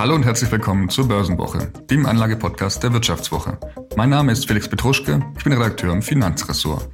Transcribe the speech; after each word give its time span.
Hallo 0.00 0.14
und 0.14 0.24
herzlich 0.24 0.50
willkommen 0.50 0.88
zur 0.88 1.08
Börsenwoche, 1.08 1.70
dem 1.90 2.06
Anlagepodcast 2.06 2.82
der 2.82 2.94
Wirtschaftswoche. 2.94 3.58
Mein 3.96 4.08
Name 4.08 4.32
ist 4.32 4.46
Felix 4.46 4.66
Petruschke, 4.66 5.20
ich 5.36 5.44
bin 5.44 5.52
Redakteur 5.52 5.92
im 5.92 6.00
Finanzressort. 6.00 6.88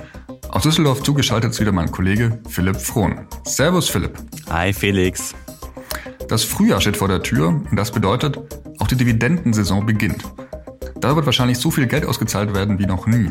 Aus 0.49 0.65
Düsseldorf 0.65 1.05
zugeschaltet 1.05 1.53
ist 1.53 1.61
wieder 1.61 1.71
mein 1.71 1.93
Kollege 1.93 2.41
Philipp 2.49 2.75
Frohn. 2.75 3.29
Servus 3.45 3.89
Philipp. 3.89 4.19
Hi 4.51 4.73
Felix. 4.73 5.37
Das 6.29 6.43
Frühjahr 6.43 6.81
steht 6.81 6.97
vor 6.97 7.07
der 7.07 7.23
Tür 7.23 7.51
und 7.51 7.77
das 7.77 7.93
bedeutet, 7.93 8.41
auch 8.81 8.89
die 8.89 8.97
Dividendensaison 8.97 9.87
beginnt. 9.87 10.25
Da 10.97 11.15
wird 11.15 11.27
wahrscheinlich 11.27 11.59
so 11.59 11.71
viel 11.71 11.87
Geld 11.87 12.05
ausgezahlt 12.05 12.57
werden 12.57 12.81
wie 12.81 12.87
noch 12.87 13.07
nie. 13.07 13.31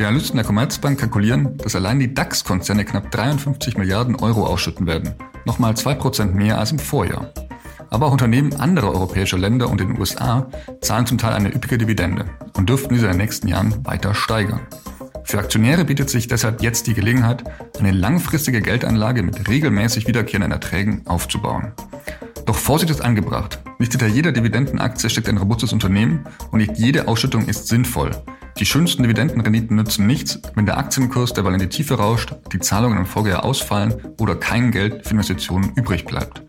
Die 0.00 0.04
Analysten 0.04 0.38
der 0.38 0.44
Commerzbank 0.44 0.98
kalkulieren, 0.98 1.56
dass 1.58 1.76
allein 1.76 2.00
die 2.00 2.12
DAX-Konzerne 2.12 2.84
knapp 2.84 3.12
53 3.12 3.76
Milliarden 3.78 4.16
Euro 4.16 4.44
ausschütten 4.44 4.88
werden. 4.88 5.14
Nochmal 5.44 5.74
2% 5.74 6.32
mehr 6.32 6.58
als 6.58 6.72
im 6.72 6.80
Vorjahr. 6.80 7.32
Aber 7.92 8.06
auch 8.06 8.12
Unternehmen 8.12 8.54
anderer 8.54 8.90
europäischer 8.90 9.36
Länder 9.36 9.68
und 9.68 9.78
den 9.78 9.98
USA 9.98 10.48
zahlen 10.80 11.04
zum 11.04 11.18
Teil 11.18 11.34
eine 11.34 11.54
üppige 11.54 11.76
Dividende 11.76 12.24
und 12.56 12.70
dürften 12.70 12.94
diese 12.94 13.04
in 13.04 13.12
den 13.12 13.20
nächsten 13.20 13.48
Jahren 13.48 13.84
weiter 13.84 14.14
steigern. 14.14 14.60
Für 15.24 15.38
Aktionäre 15.38 15.84
bietet 15.84 16.08
sich 16.08 16.26
deshalb 16.26 16.62
jetzt 16.62 16.86
die 16.86 16.94
Gelegenheit, 16.94 17.44
eine 17.78 17.92
langfristige 17.92 18.62
Geldanlage 18.62 19.22
mit 19.22 19.46
regelmäßig 19.46 20.08
wiederkehrenden 20.08 20.52
Erträgen 20.52 21.06
aufzubauen. 21.06 21.72
Doch 22.46 22.56
Vorsicht 22.56 22.90
ist 22.90 23.02
angebracht. 23.02 23.60
Nicht 23.78 23.92
hinter 23.92 24.06
jeder 24.06 24.32
Dividendenaktie 24.32 25.10
steckt 25.10 25.28
ein 25.28 25.36
robustes 25.36 25.74
Unternehmen 25.74 26.24
und 26.50 26.60
nicht 26.60 26.78
jede 26.78 27.08
Ausschüttung 27.08 27.46
ist 27.46 27.68
sinnvoll. 27.68 28.10
Die 28.58 28.66
schönsten 28.66 29.02
Dividendenrenditen 29.02 29.76
nützen 29.76 30.06
nichts, 30.06 30.40
wenn 30.54 30.64
der 30.64 30.78
Aktienkurs 30.78 31.34
derweil 31.34 31.54
in 31.54 31.60
die 31.60 31.68
Tiefe 31.68 31.94
rauscht, 31.94 32.34
die 32.52 32.58
Zahlungen 32.58 32.98
im 32.98 33.06
Folgejahr 33.06 33.44
ausfallen 33.44 33.94
oder 34.18 34.34
kein 34.34 34.70
Geld 34.70 35.04
für 35.06 35.12
Investitionen 35.12 35.72
übrig 35.76 36.06
bleibt. 36.06 36.42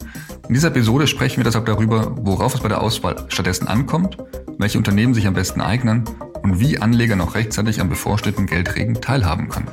In 0.50 0.56
dieser 0.56 0.68
Episode 0.68 1.08
sprechen 1.08 1.38
wir 1.38 1.46
deshalb 1.46 1.68
darüber, 1.68 2.18
worauf 2.18 2.54
es 2.54 2.60
bei 2.60 2.68
der 2.68 2.82
Auswahl 2.82 3.16
stattdessen 3.30 3.70
ankommt, 3.70 4.18
welche 4.58 4.78
Unternehmen 4.78 5.14
sich 5.14 5.26
am 5.26 5.34
besten 5.34 5.62
eignen 5.62 6.04
und 6.42 6.60
wie 6.60 6.80
Anleger 6.80 7.16
noch 7.16 7.36
rechtzeitig 7.36 7.80
am 7.80 7.88
bevorstehenden 7.88 8.46
Geldregen 8.46 9.00
teilhaben 9.00 9.48
können. 9.48 9.70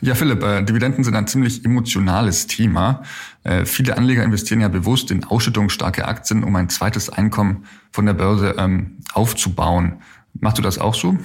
Ja, 0.00 0.14
Philipp, 0.14 0.42
äh, 0.44 0.62
Dividenden 0.62 1.02
sind 1.04 1.14
ein 1.16 1.26
ziemlich 1.26 1.64
emotionales 1.64 2.46
Thema. 2.46 3.02
Äh, 3.42 3.66
viele 3.66 3.98
Anleger 3.98 4.22
investieren 4.22 4.60
ja 4.60 4.68
bewusst 4.68 5.10
in 5.10 5.24
ausschüttungsstarke 5.24 6.06
Aktien, 6.06 6.44
um 6.44 6.54
ein 6.56 6.70
zweites 6.70 7.10
Einkommen 7.10 7.66
von 7.90 8.06
der 8.06 8.14
Börse 8.14 8.54
ähm, 8.58 8.98
aufzubauen. 9.12 10.00
Machst 10.38 10.58
du 10.58 10.62
das 10.62 10.78
auch 10.78 10.94
so? 10.94 11.16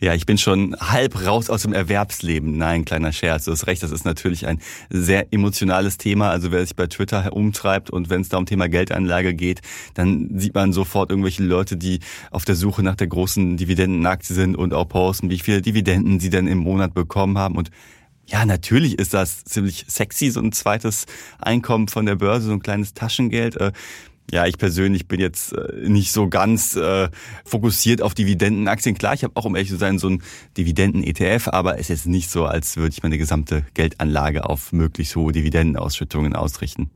Ja, 0.00 0.14
ich 0.14 0.24
bin 0.24 0.38
schon 0.38 0.76
halb 0.78 1.26
raus 1.26 1.50
aus 1.50 1.62
dem 1.62 1.72
Erwerbsleben. 1.72 2.56
Nein, 2.56 2.84
kleiner 2.84 3.12
Scherz, 3.12 3.44
du 3.44 3.50
hast 3.50 3.66
recht, 3.66 3.82
das 3.82 3.90
ist 3.90 4.04
natürlich 4.04 4.46
ein 4.46 4.60
sehr 4.90 5.32
emotionales 5.32 5.98
Thema. 5.98 6.30
Also 6.30 6.52
wer 6.52 6.60
sich 6.60 6.76
bei 6.76 6.86
Twitter 6.86 7.22
herumtreibt 7.22 7.90
und 7.90 8.10
wenn 8.10 8.20
es 8.20 8.28
da 8.28 8.38
um 8.38 8.46
Thema 8.46 8.68
Geldanlage 8.68 9.34
geht, 9.34 9.60
dann 9.94 10.38
sieht 10.38 10.54
man 10.54 10.72
sofort 10.72 11.10
irgendwelche 11.10 11.42
Leute, 11.42 11.76
die 11.76 11.98
auf 12.30 12.44
der 12.44 12.54
Suche 12.54 12.82
nach 12.82 12.94
der 12.94 13.08
großen 13.08 13.56
Dividendenaktie 13.56 14.34
sind 14.34 14.56
und 14.56 14.72
auch 14.72 14.88
posten, 14.88 15.30
wie 15.30 15.38
viele 15.40 15.60
Dividenden 15.60 16.20
sie 16.20 16.30
denn 16.30 16.46
im 16.46 16.58
Monat 16.58 16.94
bekommen 16.94 17.38
haben. 17.38 17.56
Und 17.56 17.70
ja, 18.26 18.44
natürlich 18.44 18.98
ist 18.98 19.14
das 19.14 19.44
ziemlich 19.44 19.84
sexy, 19.88 20.30
so 20.30 20.40
ein 20.40 20.52
zweites 20.52 21.06
Einkommen 21.38 21.88
von 21.88 22.06
der 22.06 22.14
Börse, 22.14 22.46
so 22.46 22.52
ein 22.52 22.62
kleines 22.62 22.94
Taschengeld. 22.94 23.58
Ja, 24.30 24.46
ich 24.46 24.58
persönlich 24.58 25.08
bin 25.08 25.20
jetzt 25.20 25.52
äh, 25.52 25.88
nicht 25.88 26.12
so 26.12 26.28
ganz 26.28 26.76
äh, 26.76 27.08
fokussiert 27.44 28.02
auf 28.02 28.14
Dividendenaktien. 28.14 28.96
Klar, 28.96 29.14
ich 29.14 29.24
habe 29.24 29.34
auch, 29.36 29.46
um 29.46 29.56
ehrlich 29.56 29.70
zu 29.70 29.76
sein, 29.76 29.98
so 29.98 30.08
ein 30.08 30.22
Dividenden-ETF, 30.56 31.48
aber 31.48 31.78
es 31.78 31.88
ist 31.88 32.06
nicht 32.06 32.30
so, 32.30 32.44
als 32.44 32.76
würde 32.76 32.92
ich 32.92 33.02
meine 33.02 33.16
gesamte 33.16 33.64
Geldanlage 33.72 34.44
auf 34.44 34.72
möglichst 34.72 35.16
hohe 35.16 35.32
Dividendenausschüttungen 35.32 36.36
ausrichten. 36.36 36.90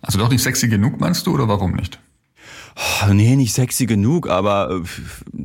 Also 0.00 0.18
doch 0.18 0.30
nicht 0.30 0.42
sexy 0.42 0.68
genug, 0.68 0.98
meinst 0.98 1.26
du, 1.26 1.34
oder 1.34 1.46
warum 1.46 1.72
nicht? 1.72 2.00
Oh, 2.76 3.12
nee, 3.12 3.36
nicht 3.36 3.52
sexy 3.52 3.86
genug, 3.86 4.28
aber 4.28 4.70
äh, 4.70 4.82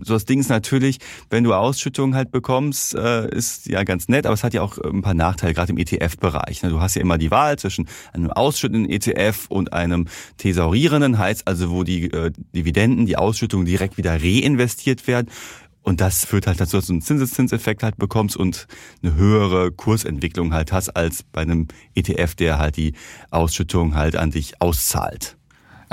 so 0.04 0.14
das 0.14 0.26
Ding 0.26 0.40
ist 0.40 0.50
natürlich, 0.50 1.00
wenn 1.30 1.44
du 1.44 1.54
Ausschüttungen 1.54 2.16
halt 2.16 2.32
bekommst, 2.32 2.96
äh, 2.96 3.30
ist 3.36 3.68
ja 3.68 3.84
ganz 3.84 4.08
nett, 4.08 4.26
aber 4.26 4.34
es 4.34 4.44
hat 4.44 4.54
ja 4.54 4.62
auch 4.62 4.78
ein 4.78 5.02
paar 5.02 5.14
Nachteile, 5.14 5.54
gerade 5.54 5.72
im 5.72 5.78
ETF-Bereich. 5.78 6.64
Ne? 6.64 6.70
Du 6.70 6.80
hast 6.80 6.96
ja 6.96 7.02
immer 7.02 7.18
die 7.18 7.32
Wahl 7.32 7.58
zwischen 7.58 7.88
einem 8.14 8.32
ausschüttenden 8.32 8.90
ETF 8.90 9.46
und 9.50 9.74
einem 9.74 10.08
thesaurierenden, 10.38 11.18
heißt 11.18 11.48
also, 11.48 11.72
wo 11.72 11.84
die 11.84 12.12
äh, 12.12 12.32
Dividenden, 12.56 13.06
die 13.06 13.18
Ausschüttungen 13.18 13.66
direkt 13.66 13.98
wieder 13.98 14.14
reinvestiert 14.22 15.08
werden. 15.08 15.30
Und 15.86 16.02
das 16.02 16.26
führt 16.26 16.48
halt 16.48 16.60
dazu, 16.60 16.78
dass 16.78 16.88
du 16.88 16.94
einen 16.94 17.04
Zinseszinseffekt 17.04 17.84
halt 17.84 17.98
bekommst 17.98 18.36
und 18.36 18.66
eine 19.04 19.14
höhere 19.14 19.72
Kursentwicklung 19.72 20.52
halt 20.52 20.72
hast 20.72 20.90
als 20.90 21.22
bei 21.22 21.42
einem 21.42 21.68
ETF, 21.94 22.34
der 22.34 22.58
halt 22.58 22.78
die 22.78 22.94
Ausschüttung 23.30 23.94
halt 23.94 24.16
an 24.16 24.32
dich 24.32 24.60
auszahlt. 24.62 25.38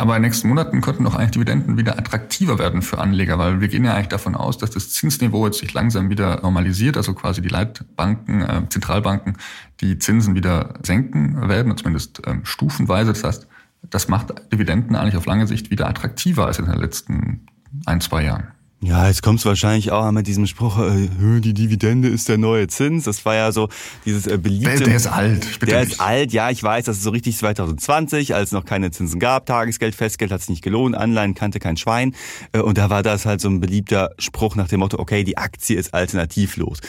Aber 0.03 0.17
in 0.17 0.23
den 0.23 0.31
nächsten 0.31 0.49
Monaten 0.49 0.81
könnten 0.81 1.05
doch 1.05 1.15
eigentlich 1.15 1.31
Dividenden 1.31 1.77
wieder 1.77 1.97
attraktiver 1.97 2.59
werden 2.59 2.83
für 2.83 2.99
Anleger, 2.99 3.39
weil 3.39 3.61
wir 3.61 3.69
gehen 3.69 3.85
ja 3.85 3.95
eigentlich 3.95 4.09
davon 4.09 4.35
aus, 4.35 4.59
dass 4.59 4.73
das 4.73 4.91
Zinsniveau 4.91 5.47
jetzt 5.47 5.61
sich 5.61 5.73
langsam 5.75 6.11
wieder 6.11 6.41
normalisiert, 6.43 6.97
also 6.97 7.15
quasi 7.15 7.41
die 7.41 7.49
Leitbanken, 7.49 8.43
äh, 8.43 8.69
Zentralbanken 8.69 9.37
die 9.81 10.01
Zinsen 10.01 10.35
wieder 10.35 10.75
senken 10.83 11.49
werden, 11.49 11.77
zumindest 11.77 12.21
ähm, 12.27 12.45
stufenweise. 12.45 13.13
Das 13.13 13.23
heißt, 13.23 13.47
das 13.91 14.09
macht 14.09 14.35
Dividenden 14.53 14.97
eigentlich 14.97 15.17
auf 15.17 15.27
lange 15.27 15.47
Sicht 15.47 15.71
wieder 15.71 15.89
attraktiver 15.89 16.47
als 16.47 16.59
in 16.59 16.65
den 16.65 16.81
letzten 16.81 17.47
ein, 17.87 18.01
zwei 18.01 18.25
Jahren. 18.25 18.49
Ja, 18.85 19.07
jetzt 19.07 19.23
kommt's 19.23 19.45
wahrscheinlich 19.47 19.93
auch 19.93 20.11
mit 20.11 20.27
diesem 20.27 20.45
Spruch, 20.49 20.77
äh, 20.81 21.09
die 21.41 21.55
Dividende 21.55 22.09
ist 22.09 22.29
der 22.29 22.37
neue 22.37 22.67
Zins. 22.67 23.05
Das 23.05 23.25
war 23.25 23.37
ja 23.37 23.53
so 23.53 23.69
dieses 24.05 24.27
äh, 24.27 24.39
beliebte... 24.39 24.77
Der, 24.79 24.87
der 24.87 24.97
ist 24.97 25.07
alt. 25.07 25.61
Bitte 25.61 25.67
der 25.67 25.81
nicht. 25.83 25.93
ist 25.93 26.01
alt, 26.01 26.33
ja, 26.33 26.51
ich 26.51 26.61
weiß, 26.61 26.87
das 26.87 26.97
ist 26.97 27.05
so 27.05 27.11
richtig 27.11 27.37
2020, 27.37 28.35
als 28.35 28.49
es 28.49 28.53
noch 28.53 28.65
keine 28.65 28.91
Zinsen 28.91 29.21
gab. 29.21 29.47
Tagesgeld, 29.47 29.95
Festgeld 29.95 30.33
hat 30.33 30.41
sich 30.41 30.51
nicht 30.51 30.63
gelohnt, 30.63 30.97
Anleihen 30.97 31.37
kannte 31.37 31.61
kein 31.61 31.77
Schwein. 31.77 32.17
Äh, 32.51 32.59
und 32.59 32.77
da 32.77 32.91
war 32.91 33.05
das 33.05 33.25
halt 33.25 33.41
so 33.41 33.49
ein 33.49 33.61
beliebter 33.61 34.11
Spruch 34.19 34.57
nach 34.57 34.67
dem 34.67 34.81
Motto, 34.81 34.99
okay, 34.99 35.23
die 35.23 35.39
Aktie 35.39 35.79
ist 35.79 35.95
alternativlos. 35.95 36.81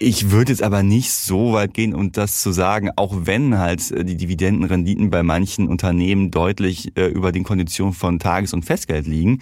Ich 0.00 0.30
würde 0.30 0.52
jetzt 0.52 0.62
aber 0.62 0.84
nicht 0.84 1.10
so 1.10 1.54
weit 1.54 1.74
gehen 1.74 1.92
und 1.92 2.16
das 2.16 2.40
zu 2.40 2.52
sagen, 2.52 2.90
auch 2.94 3.12
wenn 3.24 3.58
halt 3.58 3.90
äh, 3.90 4.04
die 4.04 4.16
Dividendenrenditen 4.16 5.10
bei 5.10 5.24
manchen 5.24 5.66
Unternehmen 5.66 6.30
deutlich 6.30 6.96
äh, 6.96 7.06
über 7.06 7.32
den 7.32 7.42
Konditionen 7.42 7.92
von 7.92 8.20
Tages- 8.20 8.52
und 8.52 8.64
Festgeld 8.64 9.08
liegen, 9.08 9.40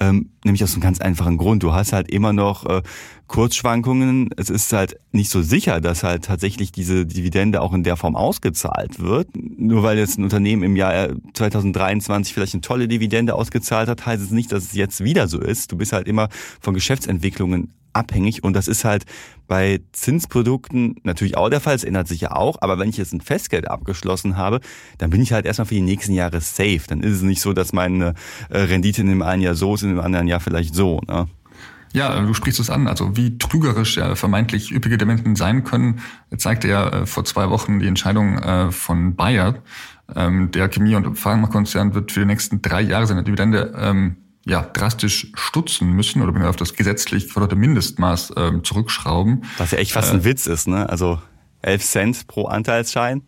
ähm, 0.00 0.30
nämlich 0.44 0.64
aus 0.64 0.72
einem 0.72 0.80
ganz 0.80 0.98
einfachen 1.00 1.36
Grund. 1.36 1.62
Du 1.62 1.74
hast 1.74 1.92
halt 1.92 2.10
immer 2.10 2.32
noch 2.32 2.64
äh, 2.64 2.80
Kurzschwankungen. 3.26 4.30
Es 4.38 4.48
ist 4.48 4.72
halt 4.72 4.98
nicht 5.12 5.28
so 5.28 5.42
sicher, 5.42 5.78
dass 5.82 6.02
halt 6.02 6.24
tatsächlich 6.24 6.72
diese 6.72 7.04
Dividende 7.04 7.60
auch 7.60 7.74
in 7.74 7.82
der 7.82 7.98
Form 7.98 8.16
ausgezahlt 8.16 9.00
wird. 9.00 9.28
Nur 9.36 9.82
weil 9.82 9.98
jetzt 9.98 10.18
ein 10.18 10.24
Unternehmen 10.24 10.62
im 10.62 10.76
Jahr 10.76 11.10
2023 11.34 12.32
vielleicht 12.32 12.54
eine 12.54 12.62
tolle 12.62 12.88
Dividende 12.88 13.34
ausgezahlt 13.34 13.90
hat, 13.90 14.06
heißt 14.06 14.22
es 14.22 14.30
nicht, 14.30 14.52
dass 14.52 14.64
es 14.64 14.72
jetzt 14.72 15.04
wieder 15.04 15.28
so 15.28 15.38
ist. 15.38 15.70
Du 15.70 15.76
bist 15.76 15.92
halt 15.92 16.08
immer 16.08 16.30
von 16.60 16.72
Geschäftsentwicklungen 16.72 17.74
abhängig 17.98 18.44
und 18.44 18.54
das 18.54 18.68
ist 18.68 18.84
halt 18.84 19.04
bei 19.46 19.80
Zinsprodukten 19.92 20.96
natürlich 21.02 21.36
auch 21.36 21.48
der 21.48 21.60
Fall, 21.60 21.74
es 21.74 21.84
ändert 21.84 22.06
sich 22.06 22.20
ja 22.20 22.32
auch, 22.32 22.58
aber 22.60 22.78
wenn 22.78 22.90
ich 22.90 22.98
jetzt 22.98 23.12
ein 23.12 23.20
Festgeld 23.20 23.68
abgeschlossen 23.68 24.36
habe, 24.36 24.60
dann 24.98 25.10
bin 25.10 25.20
ich 25.20 25.32
halt 25.32 25.46
erstmal 25.46 25.66
für 25.66 25.74
die 25.74 25.80
nächsten 25.80 26.12
Jahre 26.12 26.40
safe. 26.40 26.82
Dann 26.86 27.00
ist 27.00 27.16
es 27.16 27.22
nicht 27.22 27.40
so, 27.40 27.52
dass 27.52 27.72
meine 27.72 28.14
äh, 28.50 28.58
Rendite 28.58 29.00
in 29.00 29.08
dem 29.08 29.22
einen 29.22 29.42
Jahr 29.42 29.54
so 29.54 29.74
ist, 29.74 29.82
in 29.82 29.88
dem 29.88 30.00
anderen 30.00 30.28
Jahr 30.28 30.40
vielleicht 30.40 30.74
so. 30.74 31.00
Ne? 31.08 31.26
Ja, 31.92 32.20
du 32.20 32.34
sprichst 32.34 32.60
es 32.60 32.70
an. 32.70 32.86
Also 32.86 33.16
wie 33.16 33.38
trügerisch 33.38 33.96
ja 33.96 34.14
vermeintlich 34.14 34.70
üppige 34.72 34.98
Dividenden 34.98 35.36
sein 35.36 35.64
können, 35.64 36.00
zeigte 36.36 36.68
ja 36.68 36.88
äh, 36.88 37.06
vor 37.06 37.24
zwei 37.24 37.48
Wochen 37.50 37.80
die 37.80 37.86
Entscheidung 37.86 38.38
äh, 38.38 38.70
von 38.70 39.16
Bayer. 39.16 39.62
Ähm, 40.14 40.50
der 40.50 40.68
Chemie- 40.68 40.94
und 40.94 41.16
Pharmakonzern 41.16 41.94
wird 41.94 42.12
für 42.12 42.20
die 42.20 42.26
nächsten 42.26 42.62
drei 42.62 42.82
Jahre 42.82 43.06
seine 43.06 43.24
Dividende 43.24 43.74
ähm, 43.76 44.16
ja, 44.48 44.62
drastisch 44.62 45.30
stutzen 45.34 45.92
müssen 45.92 46.22
oder 46.22 46.48
auf 46.48 46.56
das 46.56 46.74
gesetzlich 46.74 47.26
geforderte 47.26 47.54
Mindestmaß 47.54 48.32
ähm, 48.36 48.64
zurückschrauben. 48.64 49.44
Was 49.58 49.72
ja 49.72 49.78
echt 49.78 49.92
fast 49.92 50.12
ein 50.12 50.20
äh, 50.20 50.24
Witz 50.24 50.46
ist, 50.46 50.66
ne? 50.66 50.88
Also 50.88 51.20
11 51.62 51.84
Cent 51.84 52.26
pro 52.26 52.46
Anteilsschein. 52.46 53.22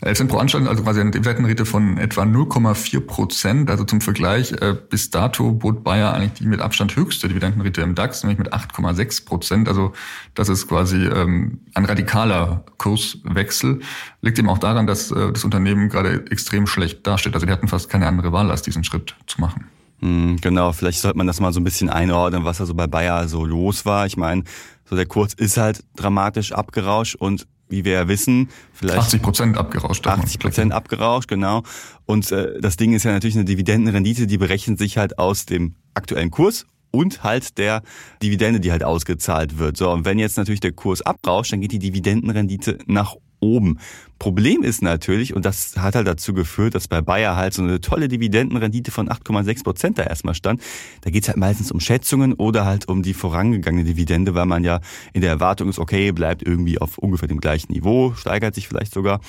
11 0.00 0.16
Cent 0.18 0.30
pro 0.30 0.38
Anstalt, 0.38 0.68
also 0.68 0.82
quasi 0.82 1.00
eine 1.00 1.10
Dividendenrate 1.10 1.64
von 1.64 1.98
etwa 1.98 2.22
0,4 2.22 3.00
Prozent. 3.00 3.70
Also 3.70 3.84
zum 3.84 4.00
Vergleich, 4.00 4.52
äh, 4.52 4.74
bis 4.88 5.10
dato 5.10 5.52
bot 5.52 5.82
Bayer 5.82 6.12
eigentlich 6.12 6.34
die 6.34 6.46
mit 6.46 6.60
Abstand 6.60 6.94
höchste 6.94 7.28
Dividendenrate 7.28 7.80
im 7.82 7.94
DAX, 7.94 8.22
nämlich 8.22 8.38
mit 8.38 8.52
8,6 8.52 9.24
Prozent. 9.24 9.68
Also 9.68 9.92
das 10.34 10.48
ist 10.48 10.68
quasi 10.68 11.04
ähm, 11.04 11.60
ein 11.74 11.84
radikaler 11.84 12.64
Kurswechsel. 12.78 13.80
Liegt 14.22 14.38
eben 14.38 14.48
auch 14.48 14.58
daran, 14.58 14.86
dass 14.86 15.10
äh, 15.10 15.32
das 15.32 15.44
Unternehmen 15.44 15.88
gerade 15.88 16.24
extrem 16.30 16.66
schlecht 16.66 17.04
dasteht. 17.06 17.34
Also 17.34 17.46
die 17.46 17.52
hatten 17.52 17.68
fast 17.68 17.88
keine 17.88 18.06
andere 18.06 18.32
Wahl, 18.32 18.50
als 18.50 18.62
diesen 18.62 18.84
Schritt 18.84 19.16
zu 19.26 19.40
machen. 19.40 19.66
Hm, 20.00 20.36
genau, 20.40 20.72
vielleicht 20.72 21.00
sollte 21.00 21.18
man 21.18 21.26
das 21.26 21.40
mal 21.40 21.52
so 21.52 21.60
ein 21.60 21.64
bisschen 21.64 21.90
einordnen, 21.90 22.44
was 22.44 22.58
da 22.58 22.66
so 22.66 22.74
bei 22.74 22.86
Bayer 22.86 23.28
so 23.28 23.44
los 23.44 23.84
war. 23.84 24.06
Ich 24.06 24.16
meine, 24.16 24.44
so 24.84 24.96
der 24.96 25.06
Kurs 25.06 25.34
ist 25.34 25.56
halt 25.56 25.84
dramatisch 25.96 26.52
abgerauscht 26.52 27.16
und 27.16 27.46
wie 27.68 27.84
wir 27.84 27.92
ja 27.92 28.08
wissen, 28.08 28.48
vielleicht 28.72 28.98
80 28.98 29.22
Prozent 29.22 29.58
abgerauscht. 29.58 30.06
80 30.06 30.38
Prozent 30.38 30.72
abgerauscht, 30.72 31.28
genau. 31.28 31.62
Und 32.06 32.32
äh, 32.32 32.60
das 32.60 32.76
Ding 32.76 32.94
ist 32.94 33.04
ja 33.04 33.12
natürlich 33.12 33.36
eine 33.36 33.44
Dividendenrendite, 33.44 34.26
die 34.26 34.38
berechnet 34.38 34.78
sich 34.78 34.96
halt 34.96 35.18
aus 35.18 35.44
dem 35.44 35.74
aktuellen 35.94 36.30
Kurs 36.30 36.64
und 36.90 37.22
halt 37.22 37.58
der 37.58 37.82
Dividende, 38.22 38.60
die 38.60 38.72
halt 38.72 38.84
ausgezahlt 38.84 39.58
wird. 39.58 39.76
So, 39.76 39.90
und 39.90 40.04
wenn 40.04 40.18
jetzt 40.18 40.38
natürlich 40.38 40.60
der 40.60 40.72
Kurs 40.72 41.02
abrauscht, 41.02 41.52
dann 41.52 41.60
geht 41.60 41.72
die 41.72 41.78
Dividendenrendite 41.78 42.78
nach 42.86 43.16
oben. 43.40 43.78
Problem 44.18 44.62
ist 44.62 44.82
natürlich, 44.82 45.34
und 45.34 45.44
das 45.44 45.76
hat 45.76 45.94
halt 45.94 46.06
dazu 46.06 46.34
geführt, 46.34 46.74
dass 46.74 46.88
bei 46.88 47.00
Bayer 47.00 47.36
halt 47.36 47.54
so 47.54 47.62
eine 47.62 47.80
tolle 47.80 48.08
Dividendenrendite 48.08 48.90
von 48.90 49.08
8,6 49.08 49.62
Prozent 49.62 49.98
da 49.98 50.02
erstmal 50.02 50.34
stand. 50.34 50.60
Da 51.02 51.10
geht's 51.10 51.28
halt 51.28 51.36
meistens 51.36 51.70
um 51.70 51.78
Schätzungen 51.78 52.32
oder 52.32 52.64
halt 52.64 52.88
um 52.88 53.02
die 53.02 53.14
vorangegangene 53.14 53.84
Dividende, 53.84 54.34
weil 54.34 54.46
man 54.46 54.64
ja 54.64 54.80
in 55.12 55.20
der 55.20 55.30
Erwartung 55.30 55.68
ist, 55.68 55.78
okay, 55.78 56.10
bleibt 56.10 56.42
irgendwie 56.42 56.78
auf 56.78 56.98
ungefähr 56.98 57.28
dem 57.28 57.40
gleichen 57.40 57.72
Niveau, 57.72 58.12
steigert 58.14 58.54
sich 58.56 58.66
vielleicht 58.66 58.92
sogar. 58.92 59.20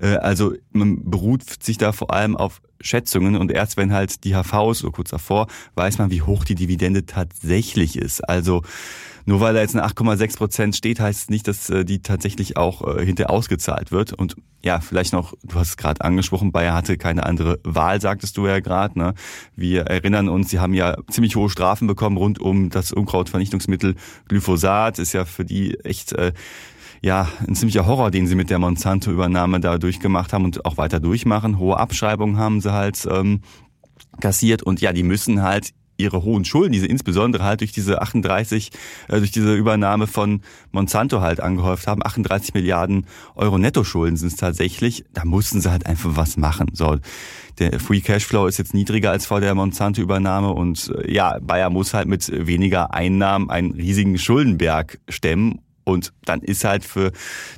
Äh, 0.00 0.16
also 0.16 0.54
man 0.72 1.08
beruht 1.10 1.42
sich 1.62 1.78
da 1.78 1.92
vor 1.92 2.12
allem 2.12 2.36
auf 2.36 2.60
Schätzungen 2.80 3.36
und 3.36 3.50
erst 3.50 3.76
wenn 3.76 3.92
halt 3.92 4.24
die 4.24 4.34
HVs 4.34 4.78
so 4.78 4.90
kurz 4.90 5.10
davor, 5.10 5.46
weiß 5.74 5.98
man, 5.98 6.10
wie 6.10 6.22
hoch 6.22 6.44
die 6.44 6.54
Dividende 6.54 7.06
tatsächlich 7.06 7.96
ist. 7.96 8.20
Also 8.28 8.62
nur 9.28 9.40
weil 9.40 9.54
da 9.54 9.60
jetzt 9.60 9.74
eine 9.74 9.84
8,6 9.84 10.36
Prozent 10.36 10.76
steht, 10.76 11.00
heißt 11.00 11.22
es 11.22 11.28
nicht, 11.30 11.48
dass 11.48 11.68
äh, 11.68 11.84
die 11.84 12.00
tatsächlich 12.00 12.56
auch 12.56 12.96
äh, 12.96 13.04
hinterher 13.04 13.30
ausgezahlt 13.30 13.90
wird. 13.90 14.12
Und 14.12 14.35
ja, 14.62 14.80
vielleicht 14.80 15.12
noch, 15.12 15.34
du 15.44 15.54
hast 15.54 15.68
es 15.68 15.76
gerade 15.76 16.00
angesprochen, 16.00 16.50
Bayer 16.50 16.74
hatte 16.74 16.96
keine 16.96 17.24
andere 17.24 17.60
Wahl, 17.62 18.00
sagtest 18.00 18.36
du 18.36 18.48
ja 18.48 18.58
gerade. 18.58 18.98
Ne? 18.98 19.14
Wir 19.54 19.82
erinnern 19.82 20.28
uns, 20.28 20.50
sie 20.50 20.58
haben 20.58 20.74
ja 20.74 20.96
ziemlich 21.08 21.36
hohe 21.36 21.48
Strafen 21.48 21.86
bekommen 21.86 22.16
rund 22.16 22.40
um 22.40 22.68
das 22.68 22.90
Unkrautvernichtungsmittel 22.90 23.94
Glyphosat. 24.28 24.98
Ist 24.98 25.12
ja 25.12 25.24
für 25.24 25.44
die 25.44 25.78
echt 25.84 26.12
äh, 26.14 26.32
ja, 27.00 27.28
ein 27.46 27.54
ziemlicher 27.54 27.86
Horror, 27.86 28.10
den 28.10 28.26
sie 28.26 28.34
mit 28.34 28.50
der 28.50 28.58
Monsanto-Übernahme 28.58 29.60
da 29.60 29.78
durchgemacht 29.78 30.32
haben 30.32 30.44
und 30.44 30.64
auch 30.64 30.78
weiter 30.78 30.98
durchmachen. 30.98 31.58
Hohe 31.58 31.78
Abschreibungen 31.78 32.36
haben 32.36 32.60
sie 32.60 32.72
halt 32.72 33.06
ähm, 33.08 33.42
kassiert 34.20 34.64
und 34.64 34.80
ja, 34.80 34.92
die 34.92 35.04
müssen 35.04 35.42
halt 35.42 35.70
ihre 35.96 36.22
hohen 36.22 36.44
Schulden, 36.44 36.72
die 36.72 36.80
sie 36.80 36.86
insbesondere 36.86 37.44
halt 37.44 37.60
durch 37.60 37.72
diese 37.72 38.02
38, 38.02 38.70
äh, 39.08 39.18
durch 39.18 39.30
diese 39.30 39.54
Übernahme 39.54 40.06
von 40.06 40.42
Monsanto 40.72 41.20
halt 41.20 41.40
angehäuft 41.40 41.86
haben, 41.86 42.02
38 42.04 42.54
Milliarden 42.54 43.06
Euro 43.34 43.58
Nettoschulden 43.58 44.16
sind 44.16 44.28
es 44.28 44.36
tatsächlich, 44.36 45.04
da 45.12 45.24
mussten 45.24 45.60
sie 45.60 45.70
halt 45.70 45.86
einfach 45.86 46.16
was 46.16 46.36
machen. 46.36 46.68
So, 46.72 46.98
der 47.58 47.80
Free 47.80 48.00
Cashflow 48.00 48.46
ist 48.46 48.58
jetzt 48.58 48.74
niedriger 48.74 49.10
als 49.10 49.26
vor 49.26 49.40
der 49.40 49.54
Monsanto-Übernahme 49.54 50.50
und 50.50 50.92
äh, 50.96 51.12
ja, 51.12 51.38
Bayer 51.40 51.70
muss 51.70 51.94
halt 51.94 52.08
mit 52.08 52.30
weniger 52.46 52.92
Einnahmen 52.92 53.50
einen 53.50 53.72
riesigen 53.72 54.18
Schuldenberg 54.18 54.98
stemmen 55.08 55.60
und 55.84 56.12
dann 56.24 56.40
ist 56.40 56.64
halt 56.64 56.84
für 56.84 57.12